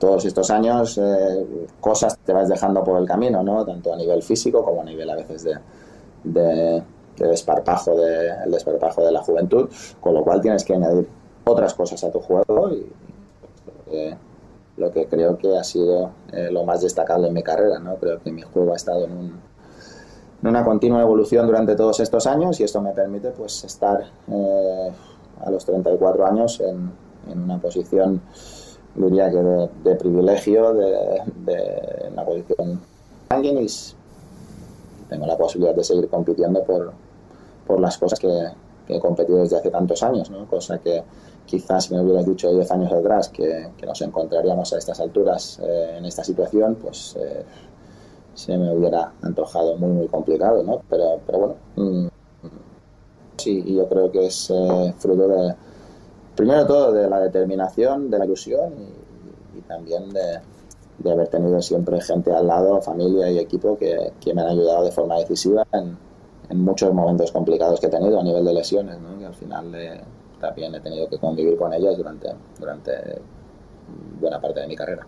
todos 0.05 0.25
estos 0.27 0.51
años 0.51 0.99
eh, 0.99 1.47
cosas 1.81 2.19
te 2.19 2.33
vas 2.35 2.47
dejando 2.47 2.85
por 2.85 3.01
el 3.01 3.07
camino, 3.07 3.43
¿no? 3.43 3.65
Tanto 3.65 3.93
a 3.93 3.97
nivel 3.97 4.23
físico 4.23 4.63
como 4.63 4.83
a 4.83 4.85
nivel 4.85 5.09
a 5.09 5.17
veces 5.17 5.45
de, 5.45 5.55
de, 6.25 6.83
desparpajo, 7.17 7.95
de, 7.97 8.35
desparpajo 8.47 9.03
de 9.03 9.13
la 9.13 9.23
juventud, 9.23 9.71
con 10.01 10.13
lo 10.13 10.23
cual 10.23 10.43
tienes 10.43 10.63
que 10.63 10.75
añadir 10.75 11.09
otras 11.45 11.73
cosas 11.73 12.05
a 12.05 12.11
tu 12.11 12.21
juego 12.21 12.71
y 12.71 12.87
lo 14.77 14.91
que 14.91 15.07
creo 15.07 15.39
que 15.39 15.57
ha 15.57 15.65
sido 15.65 16.11
eh, 16.33 16.49
lo 16.51 16.65
más 16.65 16.83
destacable 16.83 17.29
en 17.29 17.35
mi 17.35 17.43
carrera, 17.43 17.79
¿no? 17.79 17.95
Creo 17.95 18.21
que 18.21 18.31
mi 18.31 18.43
juego 18.43 18.73
ha 18.73 18.77
estado 18.77 19.05
en, 19.05 19.13
un, 19.13 19.41
una 20.43 20.65
continua 20.65 21.01
evolución 21.01 21.47
durante 21.47 21.77
todos 21.77 22.01
estos 22.01 22.27
años 22.27 22.61
y 22.61 22.65
esto 22.65 22.83
me 22.83 22.91
permite 22.91 23.31
pues 23.31 23.65
estar 23.65 24.05
eh, 24.31 24.93
a 25.41 25.51
los 25.51 25.65
34 25.65 26.27
años 26.27 26.61
en 26.61 26.91
una 27.41 27.59
posición 27.59 28.21
diría 28.95 29.31
que 29.31 29.37
de, 29.37 29.97
privilegio, 29.97 30.73
de, 30.73 31.23
de, 31.45 32.09
una 32.13 32.25
posición 32.25 32.81
alguien 33.29 33.59
y 33.63 33.67
tengo 35.09 35.27
la 35.27 35.37
posibilidad 35.37 35.75
de 35.75 35.85
seguir 35.85 36.09
compitiendo 36.09 36.63
por, 36.65 36.93
por 37.67 37.81
las 37.81 37.99
cosas 37.99 38.19
que, 38.19 38.29
he 38.87 39.01
competido 39.01 39.39
desde 39.39 39.57
hace 39.57 39.71
tantos 39.71 40.03
años, 40.03 40.31
¿no? 40.31 40.47
cosa 40.47 40.79
que 40.79 41.03
quizás 41.47 41.85
si 41.85 41.95
me 41.95 42.03
hubieras 42.03 42.27
dicho 42.27 42.53
10 42.53 42.71
años 42.71 42.93
atrás 42.93 43.31
que, 43.31 43.71
que, 43.79 43.87
nos 43.87 44.01
encontraríamos 44.03 44.75
a 44.75 44.79
estas 44.79 45.01
alturas 45.01 45.59
eh, 45.63 45.97
en 45.97 46.05
esta 46.05 46.23
situación, 46.23 46.75
pues 46.75 47.17
eh, 47.19 47.45
se 48.35 48.59
me 48.59 48.77
hubiera 48.77 49.13
antojado 49.23 49.77
muy, 49.79 49.91
muy 49.91 50.09
complicado, 50.09 50.63
¿no? 50.63 50.83
Pero, 50.91 51.19
pero 51.25 51.39
bueno, 51.39 51.55
mm, 51.77 52.09
sí, 53.39 53.75
yo 53.75 53.89
creo 53.89 54.13
que 54.13 54.27
es 54.27 54.51
eh, 54.51 54.95
fruto 54.99 55.29
de, 55.29 55.55
primero 56.35 56.67
todo 56.67 56.93
de 56.93 57.09
la 57.09 57.21
determinación, 57.21 58.11
de 58.11 58.19
la 58.19 58.25
ilusión 58.25 58.73
y, 59.57 59.61
también 59.63 60.11
de, 60.13 61.11
haber 61.11 61.29
tenido 61.29 61.61
siempre 61.63 62.01
gente 62.01 62.33
al 62.33 62.47
lado, 62.47 62.81
familia 62.83 63.31
y 63.31 63.39
equipo 63.39 63.77
que, 63.79 64.13
me 64.35 64.43
han 64.43 64.49
ayudado 64.49 64.85
de 64.85 64.93
forma 64.93 65.17
decisiva 65.19 65.67
en, 65.73 65.97
muchos 66.51 66.93
momentos 66.93 67.33
complicados 67.33 67.81
que 67.81 67.87
he 67.87 67.91
tenido 67.91 68.21
a 68.21 68.23
nivel 68.23 68.45
de 68.45 68.53
lesiones, 68.53 69.01
¿no? 69.01 69.19
que 69.19 69.27
al 69.27 69.35
final 69.35 69.75
eh, 69.75 70.01
también 70.41 70.75
he 70.75 70.81
tenido 70.81 71.09
que 71.09 71.19
convivir 71.19 71.57
con 71.57 71.73
ellas 71.73 71.97
durante, 71.97 72.29
durante 72.61 72.93
buena 74.21 74.41
parte 74.41 74.61
de 74.61 74.67
mi 74.69 74.77
carrera. 74.77 75.07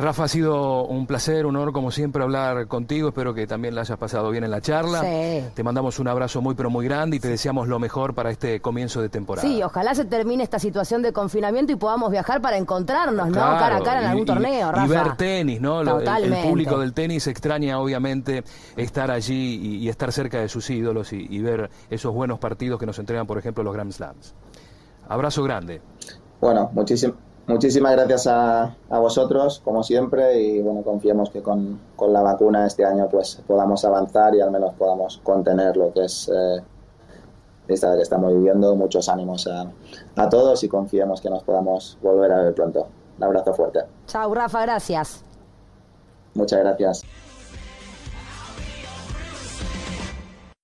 Rafa, 0.00 0.24
ha 0.24 0.28
sido 0.28 0.84
un 0.84 1.06
placer, 1.06 1.44
un 1.44 1.56
honor 1.56 1.72
como 1.72 1.90
siempre 1.90 2.22
hablar 2.22 2.66
contigo. 2.68 3.08
Espero 3.08 3.34
que 3.34 3.46
también 3.46 3.74
la 3.74 3.82
hayas 3.82 3.98
pasado 3.98 4.30
bien 4.30 4.44
en 4.44 4.50
la 4.50 4.62
charla. 4.62 5.02
Te 5.02 5.62
mandamos 5.62 5.98
un 5.98 6.08
abrazo 6.08 6.40
muy 6.40 6.54
pero 6.54 6.70
muy 6.70 6.86
grande 6.86 7.18
y 7.18 7.20
te 7.20 7.28
deseamos 7.28 7.68
lo 7.68 7.78
mejor 7.78 8.14
para 8.14 8.30
este 8.30 8.60
comienzo 8.60 9.02
de 9.02 9.10
temporada. 9.10 9.46
Sí, 9.46 9.62
ojalá 9.62 9.94
se 9.94 10.06
termine 10.06 10.42
esta 10.42 10.58
situación 10.58 11.02
de 11.02 11.12
confinamiento 11.12 11.72
y 11.72 11.76
podamos 11.76 12.10
viajar 12.10 12.40
para 12.40 12.56
encontrarnos, 12.56 13.28
¿no? 13.28 13.34
Cara 13.34 13.76
a 13.76 13.82
cara 13.82 14.00
en 14.00 14.06
algún 14.06 14.24
torneo, 14.24 14.72
Rafa. 14.72 14.86
Y 14.86 14.88
ver 14.88 15.16
tenis, 15.16 15.60
¿no? 15.60 15.82
El, 15.82 16.48
público 16.48 16.78
del 16.78 16.94
tenis 16.94 17.26
extraña 17.26 17.78
obviamente 17.78 18.42
estar 18.76 19.10
allí 19.10 19.80
y, 19.82 19.88
estar 19.90 20.12
cerca 20.12 20.40
de 20.40 20.48
sus 20.48 20.70
ídolos 20.70 21.12
y, 21.12 21.26
y 21.28 21.42
ver 21.42 21.68
esos 21.90 22.14
buenos 22.14 22.38
partidos 22.38 22.80
que 22.80 22.86
nos 22.86 22.98
entregan, 22.98 23.26
por 23.26 23.36
ejemplo, 23.36 23.62
los 23.62 23.74
Grand 23.74 23.92
Slams. 23.92 24.34
Abrazo 25.08 25.42
grande. 25.42 25.82
Bueno, 26.40 26.70
muchísimo 26.72 27.14
Muchísimas 27.50 27.92
gracias 27.92 28.28
a, 28.28 28.76
vosotros, 28.88 29.60
como 29.64 29.82
siempre, 29.82 30.40
y 30.40 30.62
bueno, 30.62 30.82
confiemos 30.82 31.30
que 31.30 31.42
con, 31.42 31.80
la 31.98 32.22
vacuna 32.22 32.64
este 32.64 32.84
año 32.84 33.08
pues 33.10 33.42
podamos 33.44 33.84
avanzar 33.84 34.36
y 34.36 34.40
al 34.40 34.52
menos 34.52 34.72
podamos 34.74 35.20
contener 35.24 35.76
lo 35.76 35.92
que 35.92 36.04
es 36.04 36.30
eh, 36.32 36.62
esta 37.66 37.96
que 37.96 38.02
estamos 38.02 38.32
viviendo. 38.32 38.76
Muchos 38.76 39.08
ánimos 39.08 39.48
a, 39.48 39.66
a 40.14 40.28
todos 40.28 40.62
y 40.62 40.68
confiemos 40.68 41.20
que 41.20 41.28
nos 41.28 41.42
podamos 41.42 41.98
volver 42.00 42.30
a 42.30 42.42
ver 42.42 42.54
pronto. 42.54 42.86
Un 43.18 43.24
abrazo 43.24 43.52
fuerte. 43.52 43.80
Chao, 44.06 44.32
Rafa, 44.32 44.62
gracias. 44.62 45.24
Muchas 46.34 46.60
gracias. 46.60 47.29